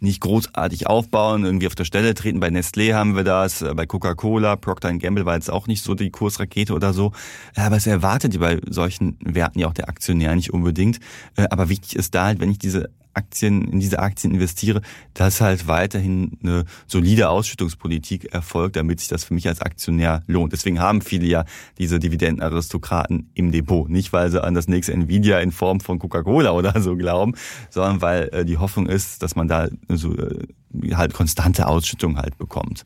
nicht 0.00 0.20
großartig 0.20 0.86
aufbauen, 0.86 1.44
irgendwie 1.44 1.66
auf 1.66 1.74
der 1.74 1.84
Stelle 1.84 2.14
treten. 2.14 2.40
Bei 2.40 2.48
Nestlé 2.48 2.94
haben 2.94 3.16
wir 3.16 3.24
das, 3.24 3.62
äh, 3.62 3.74
bei 3.74 3.86
Coca-Cola, 3.86 4.56
Procter 4.56 4.92
Gamble 4.94 5.26
war 5.26 5.34
jetzt 5.34 5.50
auch 5.50 5.66
nicht 5.66 5.82
so 5.82 5.94
die 5.94 6.10
Kursrakete 6.10 6.72
oder 6.72 6.92
so. 6.92 7.12
Aber 7.54 7.76
es 7.76 7.86
erwartet 7.86 8.38
bei 8.40 8.60
solchen 8.68 9.16
Werten 9.20 9.58
ja 9.58 9.68
auch 9.68 9.74
der 9.74 9.88
Aktionär 9.88 10.34
nicht 10.34 10.52
unbedingt. 10.52 11.00
Äh, 11.36 11.46
aber 11.50 11.68
wichtig 11.68 11.96
ist 11.96 12.14
da 12.14 12.26
halt, 12.26 12.40
wenn 12.40 12.50
ich 12.50 12.58
diese 12.58 12.90
Aktien, 13.14 13.68
in 13.68 13.80
diese 13.80 13.98
Aktien 13.98 14.32
investiere, 14.32 14.82
dass 15.14 15.40
halt 15.40 15.66
weiterhin 15.68 16.38
eine 16.42 16.64
solide 16.86 17.28
Ausschüttungspolitik 17.28 18.32
erfolgt, 18.32 18.76
damit 18.76 19.00
sich 19.00 19.08
das 19.08 19.24
für 19.24 19.34
mich 19.34 19.48
als 19.48 19.60
Aktionär 19.60 20.22
lohnt. 20.26 20.52
Deswegen 20.52 20.80
haben 20.80 21.02
viele 21.02 21.26
ja 21.26 21.44
diese 21.78 21.98
Dividendenaristokraten 21.98 23.30
im 23.34 23.52
Depot. 23.52 23.88
Nicht, 23.88 24.12
weil 24.12 24.30
sie 24.30 24.42
an 24.42 24.54
das 24.54 24.68
nächste 24.68 24.92
Nvidia 24.92 25.40
in 25.40 25.52
Form 25.52 25.80
von 25.80 25.98
Coca-Cola 25.98 26.50
oder 26.52 26.80
so 26.80 26.96
glauben, 26.96 27.34
sondern 27.70 28.02
weil 28.02 28.28
äh, 28.32 28.44
die 28.44 28.58
Hoffnung 28.58 28.86
ist, 28.86 29.22
dass 29.22 29.36
man 29.36 29.48
da 29.48 29.68
so 29.88 30.16
äh, 30.16 30.46
halt 30.94 31.12
konstante 31.14 31.66
Ausschüttung 31.66 32.16
halt 32.16 32.38
bekommt. 32.38 32.84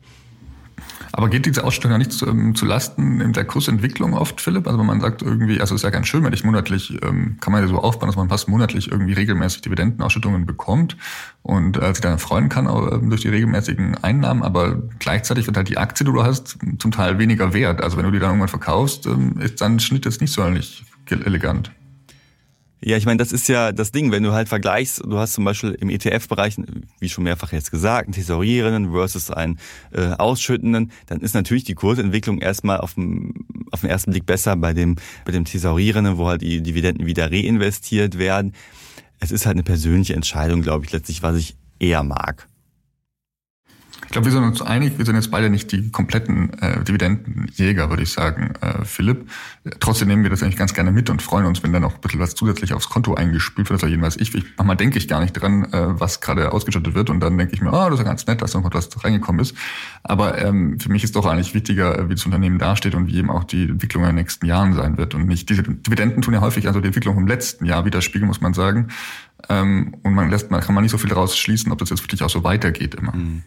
Aber 1.13 1.29
geht 1.29 1.47
diese 1.47 1.65
Ausstellung 1.65 1.93
ja 1.93 1.99
nicht 1.99 2.13
zu, 2.13 2.27
ähm, 2.27 2.55
zu 2.55 2.67
Lasten 2.67 3.33
der 3.33 3.45
Kursentwicklung 3.45 4.15
oft, 4.15 4.41
Philipp? 4.41 4.67
Also 4.67 4.79
wenn 4.79 4.87
man 4.87 5.01
sagt 5.01 5.23
irgendwie, 5.23 5.61
also 5.61 5.75
ist 5.75 5.83
ja 5.83 5.91
ganz 5.91 6.09
schön, 6.09 6.25
wenn 6.25 6.33
ich 6.33 6.45
monatlich, 6.45 6.99
ähm, 7.03 7.37
kann 7.41 7.53
man 7.53 7.63
ja 7.63 7.69
so 7.69 7.79
aufbauen, 7.79 8.09
dass 8.09 8.17
man 8.17 8.29
fast 8.29 8.49
monatlich 8.49 8.91
irgendwie 8.91 9.13
regelmäßig 9.13 9.63
Dividendenausschüttungen 9.63 10.47
bekommt 10.47 10.97
und 11.43 11.81
äh, 11.81 11.93
sich 11.93 12.01
dann 12.01 12.19
freuen 12.19 12.49
kann 12.49 12.67
äh, 12.67 13.09
durch 13.09 13.23
die 13.23 13.29
regelmäßigen 13.29 14.03
Einnahmen, 14.03 14.43
aber 14.43 14.83
gleichzeitig 14.99 15.47
wird 15.47 15.57
halt 15.57 15.69
die 15.69 15.79
Aktie, 15.79 16.05
die 16.05 16.13
du 16.13 16.25
hast, 16.25 16.59
zum 16.79 16.91
Teil 16.91 17.19
weniger 17.19 17.53
wert. 17.53 17.83
Also 17.83 17.97
wenn 17.97 18.05
du 18.05 18.11
die 18.11 18.19
dann 18.19 18.31
irgendwann 18.31 18.49
verkaufst, 18.49 19.07
ähm, 19.07 19.39
ist 19.41 19.61
dann 19.61 19.79
Schnitt 19.79 20.05
jetzt 20.05 20.21
nicht 20.21 20.33
so 20.33 20.43
elegant. 20.43 21.71
Ja, 22.87 22.99
ich 22.99 23.07
meine, 23.07 23.17
das 23.17 23.33
ist 23.33 23.49
ja 23.49 23.73
das 23.73 23.93
Ding, 23.93 24.13
wenn 24.13 24.23
du 24.23 24.33
halt 24.33 24.51
vergleichst, 24.51 25.03
du 25.07 25.17
hast 25.17 25.33
zum 25.33 25.45
Beispiel 25.47 25.71
im 25.81 25.89
ETF-Bereich, 25.89 26.57
wie 27.01 27.09
schon 27.09 27.25
mehrfach 27.25 27.51
jetzt 27.51 27.71
gesagt, 27.71 28.09
einen 28.09 28.13
Tesorierenden 28.13 28.93
versus 28.93 29.31
einen 29.31 29.59
äh, 29.93 30.09
Ausschüttenden, 30.19 30.93
dann 31.07 31.21
ist 31.21 31.35
natürlich 31.35 31.65
die 31.65 31.75
Kursentwicklung 31.75 32.43
erstmal 32.43 32.77
auf, 32.77 32.93
dem, 32.93 33.47
auf 33.71 33.81
den 33.81 33.89
ersten 33.89 34.11
Blick 34.11 34.27
besser 34.27 34.55
bei 34.57 34.75
dem, 34.75 34.97
bei 35.25 35.33
dem 35.33 35.47
Tesorierenden, 35.47 36.19
wo 36.19 36.29
halt 36.29 36.43
die 36.43 36.63
Dividenden 36.63 37.07
wieder 37.07 37.33
reinvestiert 37.33 38.19
werden. 38.19 38.53
Es 39.19 39.33
ist 39.33 39.47
halt 39.47 39.55
eine 39.55 39.63
persönliche 39.63 40.13
Entscheidung, 40.13 40.61
glaube 40.61 40.85
ich, 40.85 40.93
letztlich, 40.93 41.23
was 41.23 41.39
ich 41.39 41.57
eher 41.79 42.03
mag. 42.03 42.49
Glaube, 44.09 44.27
wir 44.27 44.33
sind 44.33 44.45
uns 44.45 44.63
einig, 44.63 44.99
wir 44.99 45.05
sind 45.05 45.15
jetzt 45.17 45.31
beide 45.31 45.51
nicht 45.51 45.71
die 45.73 45.91
kompletten 45.91 46.53
äh, 46.61 46.83
Dividendenjäger, 46.83 47.91
würde 47.91 48.03
ich 48.03 48.11
sagen, 48.13 48.53
äh, 48.61 48.85
Philipp. 48.85 49.29
Trotzdem 49.81 50.09
nehmen 50.09 50.23
wir 50.23 50.31
das 50.31 50.43
eigentlich 50.43 50.57
ganz 50.57 50.75
gerne 50.75 50.93
mit 50.93 51.11
und 51.11 51.23
freuen 51.23 51.47
uns, 51.47 51.63
wenn 51.63 51.73
dann 51.73 51.85
auch 51.85 51.95
ein 51.95 52.01
bisschen 52.01 52.21
was 52.21 52.35
zusätzlich 52.35 52.73
aufs 52.75 52.89
Konto 52.89 53.15
eingespült 53.15 53.71
wird. 53.71 53.83
Also 53.83 53.87
jedenfalls 53.87 54.17
ich, 54.17 54.35
ich 54.35 54.45
manchmal 54.57 54.77
denke 54.77 54.99
ich 54.99 55.09
gar 55.09 55.21
nicht 55.21 55.33
dran, 55.33 55.65
äh, 55.73 56.01
was 56.01 56.21
gerade 56.21 56.53
ausgestattet 56.53 56.95
wird 56.95 57.11
und 57.11 57.21
dann 57.21 57.37
denke 57.39 57.55
ich 57.55 57.61
mir, 57.61 57.73
oh, 57.73 57.85
das 57.89 57.95
ist 57.95 57.99
ja 58.01 58.05
ganz 58.05 58.27
nett, 58.27 58.43
dass 58.43 58.53
da 58.53 58.61
noch 58.61 58.73
was 58.73 59.05
reingekommen 59.05 59.41
ist. 59.41 59.57
Aber 60.03 60.39
ähm, 60.39 60.79
für 60.81 60.91
mich 60.91 61.05
ist 61.05 61.17
doch 61.17 61.27
eigentlich 61.27 61.55
wichtiger, 61.55 61.99
äh, 61.99 62.09
wie 62.09 62.15
das 62.15 62.25
Unternehmen 62.25 62.59
dasteht 62.59 62.95
und 62.95 63.07
wie 63.07 63.17
eben 63.17 63.31
auch 63.31 63.45
die 63.45 63.65
Entwicklung 63.65 64.03
in 64.05 64.11
den 64.11 64.17
nächsten 64.17 64.47
Jahren 64.47 64.75
sein 64.75 64.99
wird 64.99 65.15
und 65.15 65.27
nicht 65.27 65.49
diese 65.49 65.63
Dividenden 65.63 66.23
tun 66.23 66.35
ja 66.35 66.41
häufig 66.41 66.67
also 66.67 66.81
die 66.81 66.89
Entwicklung 66.89 67.17
im 67.17 67.27
letzten 67.27 67.65
Jahr 67.67 67.85
widerspiegeln, 67.85 68.27
muss 68.27 68.41
man 68.41 68.55
sagen. 68.55 68.89
Ähm, 69.49 69.95
und 70.03 70.15
man 70.15 70.31
lässt, 70.31 70.51
man 70.51 70.61
kann 70.61 70.75
man 70.75 70.83
nicht 70.83 70.93
so 70.93 70.99
viel 70.99 71.11
daraus 71.11 71.37
schließen, 71.37 71.73
ob 71.73 71.79
das 71.79 71.91
jetzt 71.91 72.03
wirklich 72.03 72.23
auch 72.23 72.31
so 72.31 72.45
weitergeht 72.45 72.95
immer. 72.95 73.15
Mhm. 73.15 73.43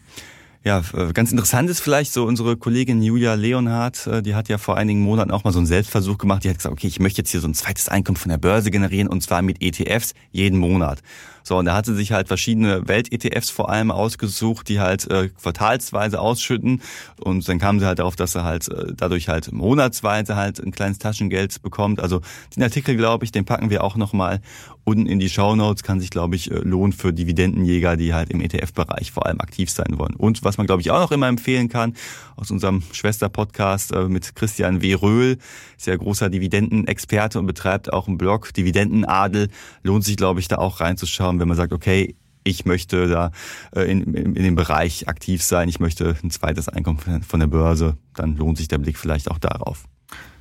Ja, 0.68 0.82
ganz 1.14 1.32
interessant 1.32 1.70
ist 1.70 1.80
vielleicht 1.80 2.12
so 2.12 2.26
unsere 2.26 2.58
Kollegin 2.58 3.02
Julia 3.02 3.36
Leonhardt, 3.36 4.06
äh, 4.06 4.22
die 4.22 4.36
hat 4.36 4.50
ja 4.50 4.58
vor 4.58 4.76
einigen 4.76 5.00
Monaten 5.00 5.32
auch 5.32 5.46
mal 5.46 5.54
so 5.54 5.60
einen 5.60 5.66
Selbstversuch 5.66 6.18
gemacht. 6.18 6.44
Die 6.44 6.50
hat 6.50 6.58
gesagt, 6.58 6.74
okay, 6.74 6.88
ich 6.88 7.00
möchte 7.00 7.22
jetzt 7.22 7.30
hier 7.30 7.40
so 7.40 7.48
ein 7.48 7.54
zweites 7.54 7.88
Einkommen 7.88 8.18
von 8.18 8.28
der 8.32 8.38
Börse 8.38 8.70
generieren 8.70 9.08
und 9.08 9.24
zwar 9.24 9.42
mit 9.42 9.62
ETFs 9.62 10.14
jeden 10.34 10.60
Monat. 10.60 11.00
So, 11.48 11.58
und 11.58 11.64
da 11.64 11.76
hat 11.76 11.86
sie 11.86 11.96
sich 11.96 12.12
halt 12.12 12.28
verschiedene 12.28 12.90
Welt-ETFs 12.90 13.52
vor 13.52 13.70
allem 13.70 13.90
ausgesucht, 13.90 14.68
die 14.68 14.82
halt 14.82 15.10
äh, 15.10 15.30
quartalsweise 15.30 16.20
ausschütten. 16.20 16.82
Und 17.22 17.48
dann 17.48 17.58
kam 17.58 17.80
sie 17.80 17.86
halt 17.86 18.00
darauf, 18.00 18.18
dass 18.18 18.34
sie 18.34 18.44
halt 18.44 18.68
äh, 18.68 18.88
dadurch 18.94 19.30
halt 19.30 19.54
monatsweise 19.54 20.36
halt 20.36 20.60
ein 20.60 20.74
kleines 20.74 21.00
Taschengeld 21.00 21.62
bekommt. 21.62 22.02
Also 22.02 22.20
den 22.54 22.64
Artikel, 22.64 22.98
glaube 22.98 23.24
ich, 23.24 23.32
den 23.32 23.46
packen 23.46 23.70
wir 23.70 23.86
auch 23.86 23.96
nochmal 23.96 24.42
unten 24.88 25.06
in 25.06 25.20
die 25.20 25.30
Show 25.30 25.56
Notes. 25.56 25.84
Kann 25.84 26.00
sich, 26.00 26.10
glaube 26.10 26.36
ich, 26.36 26.52
äh, 26.52 26.56
lohnen 26.56 26.92
für 26.94 27.14
Dividendenjäger, 27.14 27.96
die 27.98 28.14
halt 28.14 28.30
im 28.30 28.42
ETF-Bereich 28.42 29.12
vor 29.12 29.26
allem 29.26 29.40
aktiv 29.40 29.70
sein 29.70 29.98
wollen. 30.00 30.16
Und 30.16 30.44
was 30.44 30.58
man, 30.58 30.68
glaube 30.68 30.82
ich, 30.82 30.92
auch 30.92 31.00
noch 31.00 31.12
immer 31.12 31.28
empfehlen 31.28 31.70
kann, 31.70 31.94
aus 32.38 32.52
unserem 32.52 32.84
Schwester-Podcast 32.92 33.94
äh, 33.94 34.10
mit 34.10 34.36
Christian 34.36 34.82
W. 34.82 34.94
Röhl, 34.94 35.38
sehr 35.78 35.98
großer 35.98 36.30
Dividendenexperte 36.30 37.40
und 37.40 37.48
betreibt 37.48 37.92
auch 37.92 38.08
einen 38.08 38.18
Blog, 38.18 38.54
Dividendenadel. 38.54 39.50
Lohnt 39.84 40.04
sich, 40.04 40.18
glaube 40.18 40.40
ich, 40.40 40.48
da 40.48 40.58
auch 40.58 40.80
reinzuschauen, 40.80 41.37
wenn 41.40 41.48
man 41.48 41.58
sagt, 41.58 41.74
okay, 41.74 42.16
ich 42.44 42.66
möchte 42.66 43.08
da 43.08 43.32
äh, 43.76 43.92
in, 43.92 44.14
in, 44.14 44.36
in 44.36 44.44
dem 44.44 44.56
Bereich 44.56 45.08
aktiv 45.08 45.44
sein, 45.44 45.70
ich 45.70 45.80
möchte 45.80 46.16
ein 46.24 46.32
zweites 46.32 46.70
Einkommen 46.70 47.00
von 47.22 47.40
der 47.40 47.48
Börse, 47.48 47.98
dann 48.16 48.38
lohnt 48.38 48.58
sich 48.58 48.68
der 48.68 48.78
Blick 48.78 48.98
vielleicht 48.98 49.30
auch 49.30 49.40
darauf. 49.40 49.86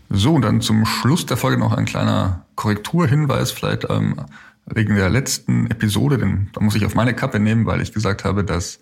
So, 0.09 0.35
und 0.35 0.43
dann 0.43 0.61
zum 0.61 0.87
Schluss 0.87 1.27
der 1.27 1.37
Folge 1.37 1.59
noch 1.59 1.73
ein 1.73 1.85
kleiner 1.85 2.47
Korrekturhinweis, 2.55 3.51
vielleicht 3.51 3.91
ähm, 3.91 4.21
wegen 4.67 4.95
der 4.95 5.11
letzten 5.11 5.67
Episode, 5.69 6.19
denn 6.19 6.49
da 6.53 6.61
muss 6.61 6.77
ich 6.77 6.87
auf 6.87 6.95
meine 6.95 7.15
Kappe 7.15 7.41
nehmen, 7.41 7.67
weil 7.67 7.81
ich 7.81 7.93
gesagt 7.93 8.25
habe, 8.25 8.45
dass 8.45 8.79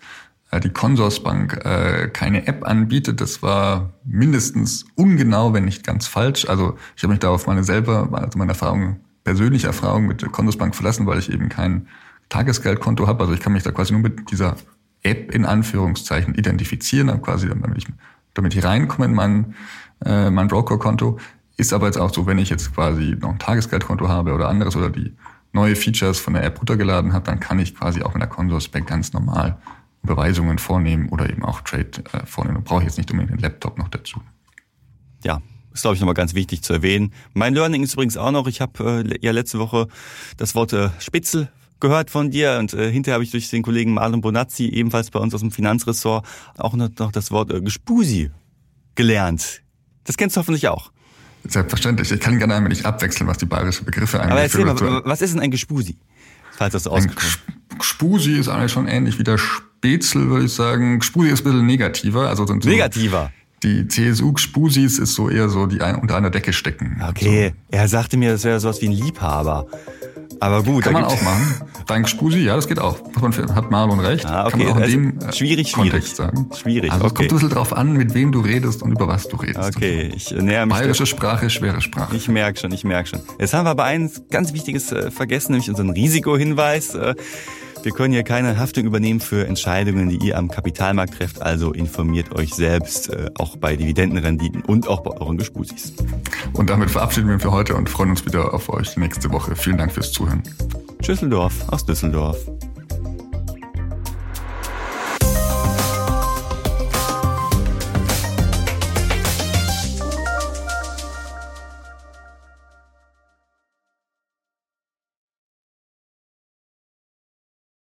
äh, 0.51 0.59
die 0.59 0.69
Consorsbank 0.69 1.65
äh, 1.65 2.09
keine 2.09 2.47
App 2.47 2.67
anbietet. 2.67 3.21
Das 3.21 3.41
war 3.41 3.93
mindestens 4.03 4.85
ungenau, 4.95 5.53
wenn 5.53 5.65
nicht 5.65 5.83
ganz 5.83 6.07
falsch. 6.07 6.47
Also 6.47 6.77
ich 6.95 7.03
habe 7.03 7.13
mich 7.13 7.19
da 7.19 7.29
auf 7.29 7.47
meine 7.47 7.63
selber, 7.63 8.09
also 8.11 8.37
meine 8.37 8.51
Erfahrung, 8.51 8.99
persönliche 9.23 9.67
Erfahrung 9.67 10.05
mit 10.05 10.21
der 10.21 10.29
Consorsbank 10.29 10.75
verlassen, 10.75 11.07
weil 11.07 11.17
ich 11.17 11.31
eben 11.31 11.49
kein 11.49 11.87
Tagesgeldkonto 12.29 13.07
habe. 13.07 13.21
Also 13.21 13.33
ich 13.33 13.39
kann 13.39 13.53
mich 13.53 13.63
da 13.63 13.71
quasi 13.71 13.93
nur 13.93 14.01
mit 14.01 14.31
dieser 14.31 14.55
App 15.03 15.33
in 15.33 15.45
Anführungszeichen 15.45 16.35
identifizieren, 16.35 17.21
quasi 17.21 17.47
damit 17.47 17.77
ich 17.77 17.85
damit 18.35 18.53
ich 18.53 18.63
reinkomme 18.63 19.05
in 19.05 19.13
mein, 19.13 19.55
äh, 20.05 20.29
mein 20.29 20.47
Brokerkonto. 20.47 21.17
Ist 21.57 21.73
aber 21.73 21.87
jetzt 21.87 21.97
auch 21.97 22.13
so, 22.13 22.27
wenn 22.27 22.37
ich 22.37 22.49
jetzt 22.49 22.75
quasi 22.75 23.15
noch 23.19 23.31
ein 23.31 23.39
Tagesgeldkonto 23.39 24.07
habe 24.07 24.33
oder 24.33 24.49
anderes 24.49 24.75
oder 24.75 24.91
die 24.91 25.15
neue 25.53 25.75
Features 25.75 26.19
von 26.19 26.33
der 26.33 26.43
App 26.43 26.59
runtergeladen 26.59 27.13
habe, 27.13 27.25
dann 27.25 27.39
kann 27.39 27.57
ich 27.59 27.73
quasi 27.73 28.03
auch 28.03 28.13
in 28.13 28.19
der 28.19 28.27
Consorsbank 28.27 28.87
ganz 28.87 29.13
normal 29.13 29.57
Überweisungen 30.03 30.59
vornehmen 30.59 31.09
oder 31.09 31.29
eben 31.29 31.43
auch 31.43 31.61
Trade 31.61 32.03
äh, 32.11 32.25
vornehmen. 32.25 32.63
Brauche 32.63 32.81
ich 32.81 32.87
jetzt 32.87 32.97
nicht 32.97 33.09
unbedingt 33.09 33.39
den 33.39 33.41
Laptop 33.41 33.77
noch 33.77 33.87
dazu. 33.87 34.21
Ja, 35.23 35.41
ist, 35.73 35.81
glaube 35.81 35.95
ich, 35.95 36.01
nochmal 36.01 36.13
ganz 36.13 36.35
wichtig 36.35 36.61
zu 36.61 36.73
erwähnen. 36.73 37.13
Mein 37.33 37.53
Learning 37.53 37.83
ist 37.83 37.93
übrigens 37.93 38.17
auch 38.17 38.31
noch, 38.31 38.47
ich 38.47 38.59
habe 38.59 39.03
äh, 39.07 39.17
ja 39.21 39.31
letzte 39.31 39.59
Woche 39.59 39.87
das 40.35 40.55
Wort 40.55 40.73
äh, 40.73 40.89
Spitzel 40.99 41.49
gehört 41.79 42.09
von 42.09 42.31
dir 42.31 42.57
und 42.59 42.73
äh, 42.73 42.91
hinterher 42.91 43.15
habe 43.15 43.23
ich 43.23 43.31
durch 43.31 43.49
den 43.49 43.63
Kollegen 43.63 43.93
Marlon 43.93 44.21
Bonazzi, 44.21 44.65
ebenfalls 44.65 45.11
bei 45.11 45.19
uns 45.19 45.33
aus 45.33 45.41
dem 45.41 45.51
Finanzressort, 45.51 46.25
auch 46.57 46.73
noch, 46.73 47.11
das 47.11 47.31
Wort 47.31 47.51
äh, 47.51 47.61
Gespusi 47.61 48.31
gelernt. 48.95 49.61
Das 50.03 50.17
kennst 50.17 50.35
du 50.35 50.39
hoffentlich 50.39 50.67
auch. 50.67 50.91
Selbstverständlich. 51.47 52.11
Ich 52.11 52.19
kann 52.19 52.37
gerne 52.39 52.55
einmal 52.55 52.69
nicht 52.69 52.85
abwechseln, 52.85 53.27
was 53.27 53.37
die 53.37 53.45
bayerische 53.45 53.83
Begriffe 53.83 54.19
angeht. 54.19 54.31
Aber 54.31 54.41
erzähl 54.41 54.65
mal, 54.65 55.01
was 55.05 55.21
ist 55.21 55.33
denn 55.33 55.41
ein 55.41 55.51
Gespusi? 55.51 55.97
Falls 56.57 56.73
das 56.73 56.83
so 56.83 56.91
ausgesprochen 56.91 57.55
Gespusi 57.77 58.33
ist 58.33 58.47
eigentlich 58.47 58.71
schon 58.71 58.87
ähnlich 58.87 59.19
wie 59.19 59.23
der 59.23 59.37
Spätzle, 59.37 60.27
würde 60.29 60.45
ich 60.45 60.53
sagen. 60.53 60.99
Gespusi 60.99 61.29
ist 61.29 61.41
ein 61.41 61.51
bisschen 61.51 61.65
negativer. 61.65 62.29
Also 62.29 62.45
sind 62.47 62.63
so 62.63 62.69
negativer? 62.69 63.31
Die 63.63 63.87
CSU-Spusis 63.87 64.99
ist 64.99 65.15
so 65.15 65.29
eher 65.29 65.49
so, 65.49 65.65
die 65.65 65.79
unter 65.79 66.15
einer 66.15 66.29
Decke 66.29 66.53
stecken. 66.53 67.01
Okay, 67.09 67.53
so. 67.71 67.77
er 67.77 67.87
sagte 67.87 68.17
mir, 68.17 68.31
das 68.31 68.43
wäre 68.43 68.59
sowas 68.59 68.81
wie 68.81 68.87
ein 68.87 68.91
Liebhaber. 68.91 69.65
Aber 70.39 70.63
gut. 70.63 70.83
Kann 70.83 70.93
man 70.93 71.05
auch 71.05 71.21
machen. 71.21 71.61
Dank 71.87 72.09
Spusi, 72.09 72.39
ja, 72.39 72.55
das 72.55 72.67
geht 72.67 72.79
auch. 72.79 72.97
Hat 73.55 73.71
Marlon 73.71 73.99
recht. 73.99 74.25
Ah, 74.25 74.47
okay. 74.47 74.51
Kann 74.51 74.59
man 74.59 74.67
auch 74.69 74.75
in 74.77 74.83
also 74.83 74.95
dem 74.97 75.19
äh, 75.19 75.33
schwierig, 75.33 75.73
Kontext 75.73 76.15
schwierig. 76.15 76.33
sagen. 76.33 76.49
Schwierig, 76.55 76.91
Also 76.91 77.05
es 77.05 77.13
kommt 77.13 77.29
ein 77.29 77.35
bisschen 77.35 77.49
drauf 77.49 77.73
an, 77.73 77.93
mit 77.93 78.13
wem 78.13 78.31
du 78.31 78.39
redest 78.41 78.81
und 78.81 78.91
über 78.91 79.07
was 79.07 79.27
du 79.27 79.37
redest. 79.37 79.75
Okay, 79.75 80.11
ich 80.15 80.31
näher 80.31 80.65
mich. 80.65 80.75
Bayerische 80.75 81.05
Sprache, 81.05 81.49
schwere 81.49 81.81
Sprache. 81.81 82.15
Ich 82.15 82.27
merke 82.27 82.59
schon, 82.59 82.71
ich 82.71 82.83
merke 82.83 83.09
schon. 83.09 83.19
Jetzt 83.39 83.53
haben 83.53 83.65
wir 83.65 83.71
aber 83.71 83.83
eins 83.83 84.23
ganz 84.29 84.53
Wichtiges 84.53 84.91
äh, 84.91 85.11
vergessen, 85.11 85.51
nämlich 85.53 85.69
unseren 85.69 85.89
Risikohinweis. 85.91 86.95
Äh, 86.95 87.15
wir 87.85 87.91
können 87.91 88.13
hier 88.13 88.23
keine 88.23 88.57
Haftung 88.57 88.85
übernehmen 88.85 89.19
für 89.19 89.45
Entscheidungen, 89.47 90.09
die 90.09 90.17
ihr 90.17 90.37
am 90.37 90.49
Kapitalmarkt 90.49 91.13
trefft. 91.13 91.41
Also 91.41 91.71
informiert 91.71 92.33
euch 92.33 92.53
selbst, 92.53 93.09
äh, 93.09 93.29
auch 93.35 93.57
bei 93.57 93.75
Dividendenrenditen 93.75 94.63
und 94.63 94.87
auch 94.87 95.01
bei 95.01 95.11
euren 95.11 95.37
Gespusis. 95.37 95.93
Und 96.53 96.69
damit 96.69 96.89
verabschieden 96.89 97.27
wir 97.27 97.35
uns 97.35 97.43
für 97.43 97.51
heute 97.51 97.75
und 97.75 97.89
freuen 97.89 98.09
uns 98.09 98.25
wieder 98.25 98.53
auf 98.53 98.69
euch 98.69 98.97
nächste 98.97 99.31
Woche. 99.31 99.55
Vielen 99.55 99.77
Dank 99.77 99.91
fürs 99.91 100.11
Zuhören. 100.11 100.41
Schüsseldorf 101.01 101.69
aus 101.69 101.85
Düsseldorf. 101.85 102.37